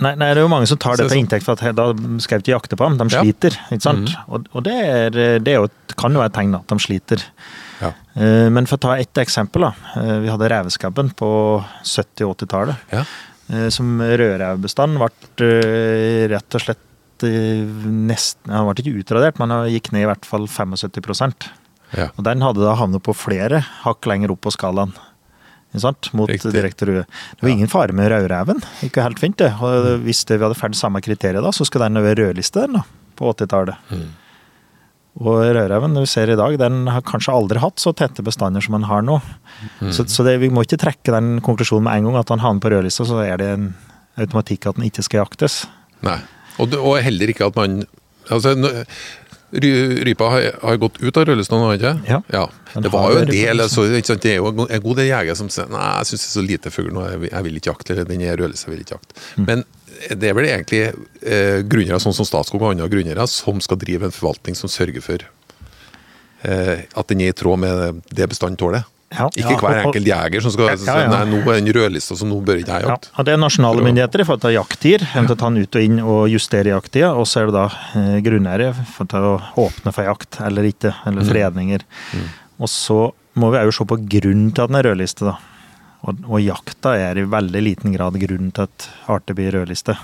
Nei, 0.00 0.14
nei, 0.16 0.30
det 0.32 0.40
er 0.40 0.46
jo 0.46 0.50
mange 0.52 0.66
som 0.70 0.78
tar 0.80 0.96
det 0.96 1.08
til 1.10 1.20
inntekt 1.20 1.44
for 1.44 1.52
at 1.60 1.76
da 1.76 1.88
skal 2.24 2.40
de 2.40 2.44
ikke 2.46 2.54
jakte 2.54 2.76
på 2.80 2.86
dem. 2.88 2.96
De 3.00 3.14
Ja. 3.14 3.22
sliter, 3.22 3.56
ikke 3.70 3.84
sant. 3.84 4.12
Og, 4.28 4.46
og 4.56 4.62
det, 4.64 4.72
er, 4.76 5.10
det 5.44 5.52
er 5.52 5.58
jo, 5.60 5.68
kan 6.00 6.12
jo 6.16 6.22
være 6.22 6.30
et 6.32 6.36
tegn 6.38 6.54
at 6.56 6.66
de 6.72 6.78
sliter. 6.80 7.24
Ja. 7.80 7.92
Eh, 8.16 8.48
Men 8.52 8.66
for 8.66 8.76
å 8.78 8.84
ta 8.86 8.94
ett 8.98 9.14
eksempel, 9.20 9.60
da. 9.68 9.72
Eh, 10.00 10.18
Vi 10.24 10.28
hadde 10.32 10.48
reveskabben 10.52 11.12
på 11.16 11.30
70- 11.84 12.26
og 12.28 12.36
80-tallet. 12.38 12.76
Ja. 12.92 13.04
eh, 13.52 13.68
Som 13.68 13.98
rødrevbestand 14.00 14.98
ble 15.36 15.52
rett 16.32 16.54
og 16.54 16.60
slett 16.64 16.86
nesten 17.20 18.48
Han 18.52 18.64
ble 18.70 18.80
ikke 18.80 19.00
utradert, 19.02 19.38
men 19.38 19.50
han 19.52 19.66
gikk 19.68 19.90
ned 19.92 20.06
i 20.06 20.08
hvert 20.08 20.24
fall 20.24 20.46
75 20.48 21.34
Ja. 21.92 22.06
Og 22.16 22.22
den 22.24 22.40
hadde 22.40 22.62
da 22.64 22.76
havnet 22.78 23.02
på 23.02 23.12
flere 23.18 23.60
hakk 23.82 24.06
lenger 24.06 24.30
opp 24.32 24.40
på 24.46 24.52
skalaen. 24.54 24.92
Sant? 25.78 26.08
Mot 26.18 26.30
Riktig. 26.30 26.50
direkte 26.54 26.88
røde. 26.88 27.04
Det 27.06 27.44
var 27.44 27.52
ingen 27.52 27.70
fare 27.70 27.94
med 27.94 28.10
rødreven. 28.10 28.58
Ikke 28.82 29.04
helt 29.04 29.20
fint, 29.22 29.36
det. 29.38 29.52
Og 29.62 30.00
hvis 30.02 30.24
det, 30.26 30.40
vi 30.40 30.48
hadde 30.48 30.58
fulgt 30.58 30.80
samme 30.80 31.02
kriterier 31.04 31.44
da, 31.44 31.52
så 31.54 31.66
skulle 31.66 31.86
den 31.86 32.00
over 32.00 32.18
rødliste 32.18 32.64
den 32.64 32.80
da, 32.80 32.82
på 33.18 33.30
80-tallet. 33.30 33.92
Mm. 33.94 34.08
Og 35.20 35.38
rødreven 35.42 35.94
vi 36.00 36.06
ser 36.10 36.32
i 36.32 36.38
dag, 36.38 36.56
den 36.58 36.82
har 36.90 37.06
kanskje 37.06 37.34
aldri 37.34 37.62
hatt 37.62 37.82
så 37.82 37.92
tette 37.94 38.24
bestander 38.26 38.64
som 38.64 38.74
den 38.78 38.88
har 38.90 39.06
nå. 39.06 39.20
Mm. 39.78 39.92
Så, 39.94 40.08
så 40.10 40.26
det, 40.26 40.38
vi 40.42 40.50
må 40.50 40.64
ikke 40.66 40.80
trekke 40.80 41.14
den 41.14 41.38
konklusjonen 41.44 41.86
med 41.86 42.00
en 42.00 42.10
gang 42.10 42.20
at 42.22 42.34
han 42.34 42.42
havner 42.42 42.64
på 42.64 42.74
rødlista, 42.74 43.06
så 43.06 43.22
er 43.22 43.38
det 43.42 43.48
en 43.54 43.70
automatikk 44.20 44.66
at 44.70 44.78
den 44.78 44.90
ikke 44.90 45.06
skal 45.06 45.22
jaktes. 45.22 45.62
Nei. 46.06 46.18
Og, 46.60 46.74
og 46.78 46.98
heller 47.04 47.30
ikke 47.30 47.46
at 47.46 47.58
man 47.58 47.82
altså, 48.28 48.56
Rypa 49.52 50.28
har, 50.30 50.44
har 50.62 50.76
gått 50.78 51.00
ut 51.02 51.16
av 51.18 51.24
rødlista 51.26 51.58
nå, 51.58 51.72
ikke 51.74 51.92
Ja. 52.08 52.20
ja. 52.30 52.44
Det 52.78 52.92
var 52.92 53.10
jo 53.10 53.18
en 53.24 53.26
del, 53.32 53.56
på 53.58 53.64
altså, 53.64 53.84
ikke 53.98 54.06
sant? 54.12 54.22
det 54.22 54.30
er 54.30 54.36
jo 54.38 54.52
en 54.52 54.82
god 54.84 54.96
del 55.00 55.08
jegere 55.10 55.34
som 55.36 55.48
sier 55.50 55.66
nei, 55.72 55.88
jeg 55.98 56.06
syns 56.12 56.22
det 56.22 56.28
er 56.28 56.34
så 56.36 56.44
lite 56.46 56.70
fugl 56.70 56.92
nå, 56.94 57.02
jeg, 57.10 57.42
vil- 57.48 57.56
ikke 57.58 57.72
jakte. 57.72 57.92
Eller 57.96 58.06
den 58.06 58.22
er 58.22 58.36
rødlista, 58.38 58.68
jeg 58.70 58.76
vil 58.76 58.84
ikke 58.84 58.94
jakte. 58.98 59.18
Mm. 59.40 59.46
Men 59.48 59.64
det 60.20 60.30
er 60.30 60.36
vel 60.38 60.46
egentlig 60.48 60.82
eh, 61.26 61.58
grunnere 61.66 61.98
sånn 62.00 62.14
som 62.16 62.24
Statskog 62.28 62.62
og 62.62 62.70
andre 62.76 62.86
grunnere 62.92 63.26
som 63.28 63.58
skal 63.60 63.76
drive 63.82 64.06
en 64.06 64.14
forvaltning 64.14 64.54
som 64.56 64.70
sørger 64.70 65.02
for 65.04 65.26
eh, 66.46 66.86
at 66.94 67.10
den 67.10 67.20
er 67.26 67.34
i 67.34 67.36
tråd 67.36 67.58
med 67.66 68.00
det 68.14 68.30
bestanden 68.30 68.56
tåler. 68.60 68.86
Ja. 69.10 69.24
Ikke 69.34 69.56
hver 69.58 69.80
enkelt 69.82 70.06
jeger 70.06 70.42
som 70.44 70.52
skal 70.54 70.76
si 70.78 70.86
nei, 70.86 71.24
nå 71.26 71.40
er 71.42 71.56
den 71.58 71.72
rødlista, 71.74 72.14
så 72.14 72.26
nå 72.30 72.36
bør 72.46 72.60
ikke 72.62 72.76
jeg 72.78 72.84
Ja, 72.86 72.92
jakte. 72.94 73.08
Ja. 73.16 73.24
det 73.26 73.32
er 73.34 73.40
nasjonale 73.42 73.74
For 73.74 73.82
å- 73.82 73.86
myndigheter 73.88 74.20
i 74.22 74.26
forhold 74.28 74.40
til 74.44 74.54
jakttider, 74.54 75.06
eventuelt 75.16 75.40
ta 75.40 75.48
den 75.50 75.62
ut 75.64 75.74
og 75.80 75.82
inn 75.82 75.98
og 76.00 76.20
justere 76.30 76.70
jakttida. 76.70 77.08
Og 77.18 77.26
så 77.26 77.40
er 77.42 77.46
det 77.50 77.54
da 77.58 77.64
eh, 77.98 78.20
grunneiere 78.22 78.68
for 78.86 79.04
å 79.18 79.32
åpne 79.66 79.92
for 79.92 80.04
jakt 80.06 80.38
eller 80.46 80.62
ikke, 80.70 80.94
eller 81.10 81.26
fredninger. 81.26 81.82
Og 82.60 82.68
så 82.70 83.00
må 83.34 83.50
vi 83.50 83.58
òg 83.58 83.72
se 83.74 83.84
på 83.84 83.98
grunnen 84.06 84.54
til 84.54 84.62
at 84.62 84.70
den 84.70 84.78
er 84.78 84.88
rødliste, 84.92 85.26
da. 85.26 85.36
Og, 86.06 86.16
og 86.30 86.40
jakta 86.40 86.94
er 86.96 87.18
i 87.18 87.26
veldig 87.28 87.60
liten 87.66 87.92
grad 87.92 88.14
grunnen 88.14 88.52
til 88.54 88.62
at 88.70 88.88
arter 89.08 89.34
blir 89.34 89.52
rødliste. 89.58 89.98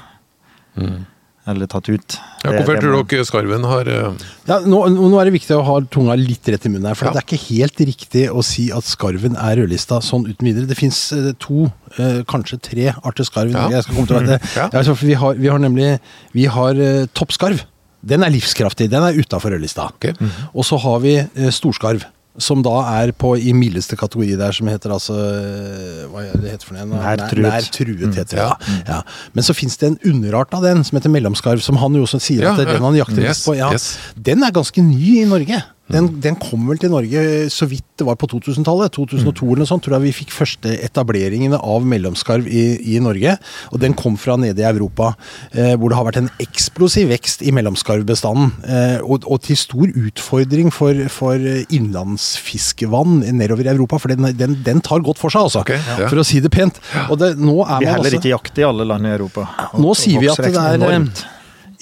Eller 1.46 1.68
tatt 1.70 1.86
ut. 1.88 2.16
Ja, 2.42 2.50
hvorfor 2.56 2.80
tror 2.82 2.94
må- 2.96 3.02
dere 3.06 3.24
skarven 3.28 3.64
har 3.70 3.86
uh... 3.86 4.24
Ja, 4.48 4.56
nå, 4.66 4.80
nå 4.90 5.20
er 5.20 5.28
det 5.28 5.34
viktig 5.36 5.54
å 5.54 5.60
ha 5.66 5.76
tunga 5.94 6.16
litt 6.18 6.48
rett 6.50 6.66
i 6.66 6.72
munnen 6.72 6.88
her, 6.90 6.98
for 6.98 7.06
Ja. 7.06 7.12
det 7.14 7.20
er 7.22 7.26
ikke 7.28 7.54
helt 7.54 7.82
riktig 7.86 8.24
å 8.34 8.42
si 8.42 8.64
at 8.74 8.82
skarven 8.88 9.38
er 9.38 9.60
rødlista 9.60 10.00
sånn 10.02 10.26
uten 10.26 10.48
videre. 10.50 10.66
Det 10.66 10.78
fins 10.78 10.98
to, 11.38 11.68
uh, 12.00 12.18
kanskje 12.26 12.58
tre 12.66 12.88
arter 12.98 13.28
skarv 13.28 13.52
i 13.52 13.54
Ja. 13.54 13.62
Norge. 13.68 13.76
Jeg 13.78 13.86
skal 13.86 13.94
komme 14.00 14.10
til 14.10 14.26
det. 14.32 14.40
Ja. 14.56 14.66
Ja, 14.66 14.78
altså, 14.82 14.96
vi, 15.06 15.14
har, 15.22 15.38
vi 15.38 15.48
har 15.54 15.62
nemlig 15.62 15.92
vi 16.34 16.48
har 16.50 16.74
eh, 16.82 17.06
toppskarv. 17.14 17.62
Den 18.06 18.22
er 18.26 18.30
livskraftig. 18.34 18.90
Den 18.90 19.02
er 19.06 19.14
utafor 19.18 19.54
rødlista. 19.54 19.86
Ok. 19.94 20.10
Og 20.54 20.66
så 20.66 20.76
har 20.82 21.00
vi 21.02 21.16
eh, 21.22 21.50
storskarv. 21.54 22.04
Som 22.42 22.62
da 22.66 22.74
er 23.02 23.12
på 23.16 23.30
i 23.38 23.52
mildeste 23.56 23.96
kategori 23.96 24.34
der, 24.36 24.52
som 24.52 24.68
heter 24.68 24.92
altså 24.92 25.14
eh, 25.16 26.02
Hva 26.12 26.24
er 26.26 26.42
det 26.42 26.52
heter 26.56 26.68
for 26.68 26.76
noe? 26.76 26.88
Nær 27.00 27.22
truet. 27.30 27.46
Nær 27.46 27.68
truet 27.72 28.18
heter 28.20 28.36
det, 28.36 28.42
ja. 28.42 28.82
ja. 28.88 28.98
Men 29.36 29.46
så 29.46 29.56
fins 29.56 29.78
det 29.80 29.92
en 29.92 29.98
underart 30.12 30.52
av 30.56 30.66
den 30.66 30.84
som 30.84 30.98
heter 30.98 31.12
mellomskarv, 31.14 31.62
som 31.64 31.78
han 31.80 31.96
jo 31.96 32.04
også 32.04 32.20
sier 32.22 32.44
Ja, 32.44 32.52
at 32.52 32.60
det 32.60 32.68
er 32.68 32.76
den 32.76 32.84
han 32.88 32.98
jakter 32.98 33.22
Yes, 33.24 33.44
på. 33.48 33.56
Ja. 33.56 33.70
yes. 33.72 33.94
Den 34.16 34.44
er 34.44 34.52
ganske 34.54 34.84
ny 34.84 35.22
i 35.22 35.24
Norge. 35.28 35.62
Den, 35.92 36.08
den 36.22 36.34
kom 36.42 36.64
vel 36.66 36.80
til 36.82 36.90
Norge 36.90 37.20
så 37.52 37.68
vidt 37.70 37.84
det 37.96 38.04
var 38.04 38.18
på 38.18 38.28
2000-tallet. 38.28 38.92
2002 38.96 39.46
eller 39.46 39.62
noe 39.62 39.70
sånt, 39.70 39.84
tror 39.86 39.96
jeg 39.96 40.04
vi 40.08 40.14
fikk 40.18 40.32
første 40.34 40.72
etableringene 40.84 41.60
av 41.62 41.86
mellomskarv 41.88 42.48
i, 42.50 42.64
i 42.92 42.98
Norge. 43.02 43.36
Og 43.70 43.80
den 43.82 43.94
kom 43.96 44.18
fra 44.20 44.34
nede 44.40 44.60
i 44.60 44.66
Europa, 44.68 45.12
eh, 45.52 45.74
hvor 45.78 45.92
det 45.92 45.98
har 45.98 46.08
vært 46.08 46.20
en 46.24 46.30
eksplosiv 46.42 47.08
vekst 47.14 47.44
i 47.46 47.54
mellomskarvbestanden. 47.56 48.50
Eh, 48.66 48.98
og, 49.06 49.28
og 49.30 49.40
til 49.46 49.58
stor 49.60 49.94
utfordring 49.94 50.72
for, 50.74 51.06
for 51.12 51.38
innlandsfiskevann 51.38 53.22
nedover 53.38 53.70
i 53.70 53.72
Europa, 53.76 54.02
for 54.02 54.12
den, 54.12 54.28
den, 54.36 54.58
den 54.66 54.82
tar 54.84 55.04
godt 55.06 55.22
for 55.22 55.32
seg, 55.32 55.46
altså. 55.48 55.62
Okay, 55.62 55.78
ja. 55.78 56.10
For 56.10 56.20
å 56.20 56.26
si 56.26 56.42
det 56.44 56.52
pent. 56.52 56.82
Og 57.06 57.20
det, 57.22 57.36
nå 57.38 57.60
er 57.62 57.78
Vi 57.80 57.88
man 57.88 57.94
heller 57.94 58.10
også, 58.10 58.20
ikke 58.20 58.34
jakter 58.34 58.66
i 58.66 58.68
alle 58.68 58.88
land 58.90 59.06
i 59.06 59.14
Europa. 59.14 59.46
Nå 59.78 59.94
sier 59.98 60.20
vi 60.20 60.32
at 60.34 60.42
det 60.42 60.52
er, 60.52 61.08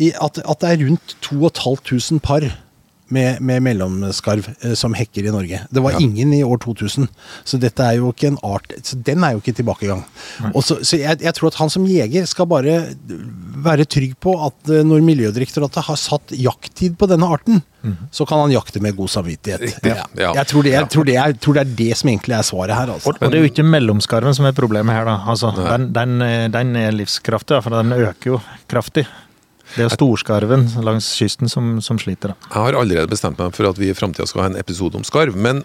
i, 0.02 0.12
at, 0.12 0.38
at 0.42 0.62
det 0.62 0.70
er 0.70 0.84
rundt 0.84 1.16
2500 1.24 2.22
par 2.24 2.46
med, 3.12 3.40
med 3.40 3.62
mellomskarv 3.62 4.48
eh, 4.60 4.74
som 4.78 4.94
hekker 4.96 5.26
i 5.26 5.32
Norge. 5.34 5.60
Det 5.70 5.82
var 5.84 6.00
ingen 6.00 6.32
i 6.32 6.42
år 6.44 6.58
2000. 6.64 7.08
Så 7.44 7.60
dette 7.60 7.84
er 7.84 7.98
jo 7.98 8.12
ikke 8.14 8.30
en 8.32 8.40
art 8.46 8.72
Så 8.82 8.96
den 8.96 9.24
er 9.24 9.34
jo 9.34 9.42
ikke 9.42 9.52
i 9.52 9.58
tilbakegang. 9.60 10.04
Og 10.52 10.64
så, 10.64 10.78
så 10.82 10.98
jeg, 11.00 11.20
jeg 11.24 11.36
tror 11.36 11.52
at 11.52 11.60
han 11.60 11.72
som 11.72 11.86
jeger 11.88 12.26
skal 12.30 12.48
bare 12.50 12.80
være 13.64 13.86
trygg 13.88 14.16
på 14.24 14.34
at 14.46 14.72
eh, 14.72 14.84
når 14.86 15.04
Miljødirektoratet 15.04 15.88
har 15.88 16.00
satt 16.00 16.34
jakttid 16.38 16.98
på 17.00 17.10
denne 17.10 17.28
arten, 17.28 17.62
så 18.10 18.24
kan 18.24 18.40
han 18.40 18.52
jakte 18.54 18.80
med 18.80 18.96
god 18.96 19.10
samvittighet. 19.12 19.74
Ja. 19.84 20.06
ja. 20.16 20.30
Jeg, 20.38 20.46
tror 20.48 20.64
det, 20.64 20.72
jeg, 20.72 20.88
tror 20.92 21.04
det 21.08 21.16
er, 21.20 21.34
tror 21.36 21.58
det 21.58 21.64
er 21.64 21.74
det 21.82 21.90
som 22.00 22.08
egentlig 22.08 22.36
er 22.38 22.46
svaret 22.46 22.76
her. 22.78 22.94
Altså. 22.94 23.12
Og 23.12 23.20
det 23.20 23.36
er 23.36 23.44
jo 23.44 23.50
ikke 23.50 23.66
mellomskarven 23.66 24.36
som 24.36 24.48
er 24.48 24.56
problemet 24.56 24.96
her, 24.96 25.04
da. 25.08 25.18
Altså, 25.28 25.52
den, 25.58 25.90
den, 25.96 26.16
eh, 26.24 26.46
den 26.52 26.72
er 26.80 26.96
livskraftig, 26.96 27.60
for 27.66 27.76
den 27.76 27.92
øker 27.92 28.30
jo 28.34 28.40
kraftig. 28.70 29.04
Det 29.76 29.84
er 29.86 29.94
storskarven 29.94 30.66
langs 30.84 31.08
kysten 31.18 31.48
som, 31.50 31.78
som 31.82 31.98
sliter, 31.98 32.34
da. 32.34 32.50
Jeg 32.52 32.60
har 32.68 32.76
allerede 32.82 33.08
bestemt 33.10 33.38
meg 33.40 33.54
for 33.56 33.70
at 33.70 33.78
vi 33.80 33.88
i 33.90 33.96
framtida 33.96 34.26
skal 34.28 34.44
ha 34.44 34.52
en 34.52 34.60
episode 34.60 34.94
om 35.00 35.04
skarv. 35.06 35.34
Men 35.36 35.64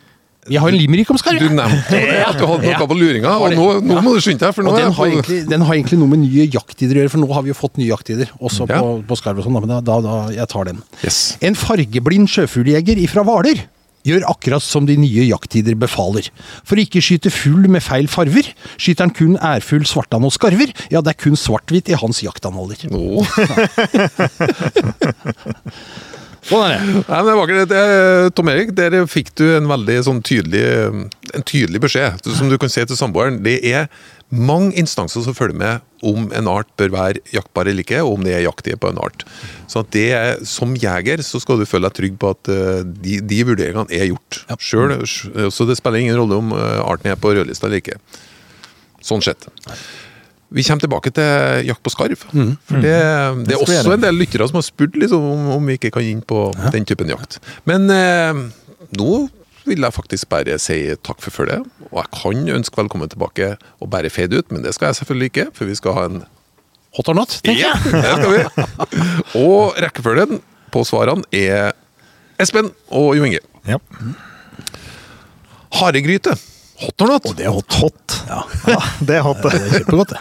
Vi 0.50 0.56
har 0.58 0.72
en 0.72 0.78
limerick 0.80 1.10
om 1.12 1.18
skarv. 1.20 1.38
du 1.44 1.50
nevnte 1.54 2.00
at 2.26 2.38
du 2.40 2.46
hadde 2.48 2.72
noe 2.72 2.88
på 2.90 2.96
luringa, 2.98 3.34
og 3.44 3.54
nå, 3.54 3.66
nå 3.86 3.98
må 4.02 4.14
du 4.16 4.22
skynde 4.24 4.40
deg. 4.48 4.56
For 4.56 4.64
nå 4.66 4.72
er 4.74 4.86
den 4.88 4.96
har, 4.98 5.10
egentlig, 5.12 5.40
den 5.52 5.62
har 5.68 5.76
egentlig 5.76 6.00
noe 6.00 6.10
med 6.14 6.24
nye 6.24 6.48
jakttider 6.50 6.96
å 6.96 7.04
gjøre, 7.04 7.12
for 7.14 7.22
nå 7.22 7.28
har 7.36 7.44
vi 7.46 7.52
jo 7.52 7.58
fått 7.60 7.78
nye 7.78 7.90
jakttider, 7.92 8.32
også 8.40 8.66
Ja. 8.72 8.80
på, 8.80 8.96
på 9.12 9.18
skarv 9.20 9.44
og 9.44 9.46
sånn. 9.50 9.60
Men 9.60 9.70
da, 9.76 9.82
da, 9.92 10.00
da 10.08 10.16
jeg 10.34 10.48
tar 10.50 10.72
den. 10.72 10.80
Yes. 11.04 11.20
En 11.46 11.60
fargeblind 11.60 12.32
sjøfugljeger 12.32 12.98
ifra 13.04 13.22
Hvaler 13.28 13.66
gjør 14.08 14.28
akkurat 14.32 14.64
som 14.64 14.88
de 14.90 14.96
nye 15.00 15.28
jakttider 15.30 15.76
befaler. 15.80 16.30
For 16.68 16.80
ikke 16.82 17.02
skyte 17.04 17.32
fugl 17.34 17.70
med 17.72 17.84
feil 17.86 18.08
farver, 18.12 18.52
skyter 18.78 19.08
han 19.08 19.16
kun 19.16 19.36
ærfugl, 19.38 19.88
svartann 19.90 20.28
og 20.28 20.36
skarver. 20.36 20.74
Ja, 20.94 21.04
det 21.04 21.16
er 21.16 21.24
kun 21.26 21.40
svart-hvitt 21.40 21.92
i 21.92 22.00
hans 22.00 22.24
jaktanholder. 22.26 22.88
Oh. 22.96 23.26
Sånn 26.50 26.64
er 26.66 26.72
det. 26.72 27.02
Nei, 27.04 27.18
men 27.20 27.28
det 27.28 27.36
var 27.36 27.50
ikke 27.50 27.58
det. 27.60 27.68
det. 27.74 28.30
Tom 28.38 28.50
Erik, 28.52 28.72
der 28.78 28.96
fikk 29.12 29.34
du 29.38 29.44
en 29.54 29.68
veldig 29.70 29.98
sånn 30.08 30.22
tydelig, 30.26 30.64
en 31.36 31.46
tydelig 31.46 31.82
beskjed, 31.84 32.26
som 32.38 32.50
du 32.50 32.58
kan 32.62 32.72
si 32.72 32.86
til 32.88 32.98
samboeren. 32.98 33.42
Det 33.46 33.60
er 33.70 33.90
mange 34.30 34.76
instanser 34.78 35.24
som 35.26 35.34
følger 35.34 35.58
med 35.58 35.86
om 36.06 36.28
en 36.38 36.48
art 36.48 36.70
bør 36.80 36.92
være 36.94 37.22
jaktbar 37.34 37.68
eller 37.68 37.84
ikke, 37.84 38.02
og 38.06 38.20
om 38.20 38.26
det 38.26 38.36
er 38.38 38.44
jaktige 38.46 38.78
på 38.80 38.92
en 38.92 39.00
art. 39.02 39.26
Så 39.68 39.84
det 39.92 40.46
Som 40.48 40.76
jeger 40.78 41.24
så 41.26 41.42
skal 41.42 41.60
du 41.60 41.66
føle 41.66 41.90
deg 41.90 41.98
trygg 41.98 42.20
på 42.22 42.34
at 42.36 42.52
eh, 42.54 42.84
de, 42.86 43.20
de 43.26 43.40
vurderingene 43.44 43.90
er 43.92 44.12
gjort. 44.12 44.44
Selv, 44.62 45.02
så 45.52 45.66
det 45.66 45.80
spiller 45.80 46.04
ingen 46.04 46.20
rolle 46.20 46.38
om 46.40 46.54
eh, 46.54 46.84
arten 46.86 47.12
er 47.12 47.20
på 47.20 47.34
rødlista 47.34 47.68
eller 47.68 47.82
ikke. 47.82 47.98
Sånn 49.02 49.24
sett. 49.26 49.50
Vi 50.50 50.64
kommer 50.66 50.82
tilbake 50.82 51.12
til 51.14 51.66
jakt 51.68 51.84
på 51.86 51.92
skarv. 51.94 52.22
For 52.70 52.86
det, 52.86 52.96
det 53.46 53.58
er 53.58 53.62
også 53.62 53.94
en 53.94 54.06
del 54.06 54.18
lyttere 54.18 54.48
som 54.50 54.58
har 54.58 54.66
spurt 54.66 54.98
liksom, 54.98 55.26
om, 55.26 55.52
om 55.58 55.68
vi 55.70 55.78
ikke 55.78 55.94
kan 55.98 56.06
inn 56.06 56.24
på 56.26 56.48
den 56.74 56.88
typen 56.90 57.12
jakt. 57.12 57.38
Men 57.70 57.90
eh, 57.94 58.46
nå 58.98 59.12
vil 59.66 59.82
jeg 59.84 59.94
faktisk 59.94 60.30
bare 60.32 60.58
si 60.62 60.78
takk 61.06 61.20
for 61.22 61.32
følget. 61.32 61.66
Og 61.92 62.00
jeg 62.04 62.12
kan 62.16 62.50
ønske 62.60 62.78
velkommen 62.80 63.10
tilbake 63.12 63.52
og 63.80 63.90
bare 63.94 64.10
fade 64.14 64.38
ut, 64.40 64.52
men 64.52 64.64
det 64.64 64.74
skal 64.76 64.92
jeg 64.92 64.96
selvfølgelig 65.02 65.26
ikke, 65.34 65.48
for 65.54 65.66
vi 65.70 65.76
skal 65.80 65.94
ha 65.98 66.06
en 66.10 66.22
Hot 66.98 67.06
or 67.12 67.14
not, 67.14 67.30
tenker 67.46 67.60
Ja, 67.62 67.74
jeg. 67.86 68.02
det 68.02 68.14
skal 68.18 68.32
vi. 68.34 69.44
Og 69.46 69.76
rekkefølgen 69.78 70.40
på 70.74 70.82
svarene 70.90 71.22
er 71.38 71.72
Espen 72.42 72.72
og 72.90 73.12
Jo 73.18 73.28
Inge. 73.28 73.40
Ja. 73.70 73.78
Haregryte. 75.80 76.34
Hot 76.82 77.02
or 77.04 77.12
not? 77.14 77.28
Det 77.38 77.46
er 77.46 77.54
hot. 77.54 77.76
Hot. 77.84 78.16
Ja, 78.30 78.42
Ja, 78.72 78.80
det 79.06 79.16
er 79.20 79.22
hot, 79.26 79.42
det 79.44 79.52
det. 79.54 79.62
er 79.62 79.74
kjempegodt. 79.78 80.14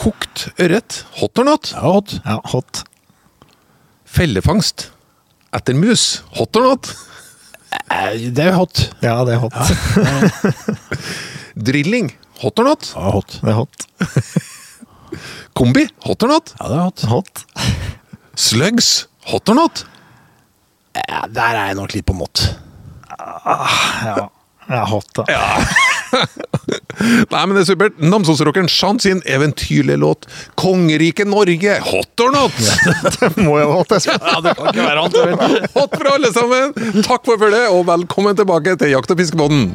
Kokt 0.00 0.46
ørret. 0.58 0.98
Hot 1.20 1.38
or 1.38 1.46
not? 1.52 1.70
Ja, 1.76 1.84
hot. 1.86 2.14
Ja, 2.24 2.38
hot. 2.54 2.82
Fellefangst 4.10 4.88
etter 5.54 5.76
mus. 5.78 6.22
Hot 6.38 6.56
or 6.58 6.66
not? 6.72 6.90
Eh, 7.70 8.30
Det 8.34 8.44
er 8.48 8.52
hot. 8.56 8.80
Ja, 9.02 9.18
det 9.26 9.34
er 9.36 9.42
hot. 9.42 9.54
Drilling. 11.68 12.10
Hot 12.40 12.58
or 12.58 12.64
not? 12.70 12.92
Ja, 12.96 13.10
hot. 13.14 13.38
Det 13.42 13.50
er 13.52 13.58
hot. 13.58 13.86
Kombi. 15.58 15.86
Hot 16.06 16.22
or 16.26 16.28
not? 16.32 16.54
Ja, 16.60 16.68
det 16.70 16.78
er 16.78 16.84
hot. 16.86 17.04
Hot. 17.10 17.44
Slugs. 18.40 18.90
Hot 19.30 19.48
or 19.52 19.58
not? 19.58 19.84
Ja, 20.96 21.24
der 21.30 21.54
er 21.54 21.66
jeg 21.70 21.76
nok 21.78 21.92
litt 21.94 22.06
på 22.08 22.16
mått. 22.16 22.46
Ja, 23.20 24.28
ja 24.70 24.84
hot, 24.88 25.10
da. 25.18 25.26
Nei, 27.00 27.42
men 27.46 27.56
det 27.56 27.62
er 27.64 27.68
supert. 27.72 28.00
Namsosrockeren 28.02 28.68
Chant 28.70 29.02
sin 29.04 29.22
eventyrlige 29.26 29.96
låt 30.00 30.26
'Kongeriket 30.60 31.28
Norge'. 31.30 31.78
Hot 31.90 32.24
or 32.24 32.32
not? 32.34 32.52
Det 33.20 33.30
må 33.40 33.58
jo 33.58 33.66
være 33.70 33.78
hot, 33.78 33.92
Espen. 33.96 34.20
Ja, 34.20 34.40
det 34.44 34.56
kan 34.58 34.70
ikke 34.72 34.86
være 34.86 35.06
annet. 35.06 35.70
Hot 35.74 35.96
for 35.96 36.12
alle 36.14 36.32
sammen! 36.34 36.74
Takk 37.06 37.24
for 37.26 37.40
følget, 37.40 37.68
og 37.72 37.86
velkommen 37.88 38.36
tilbake 38.36 38.76
til 38.80 38.92
Jakt- 38.94 39.10
og 39.10 39.18
fiskebåten. 39.22 39.70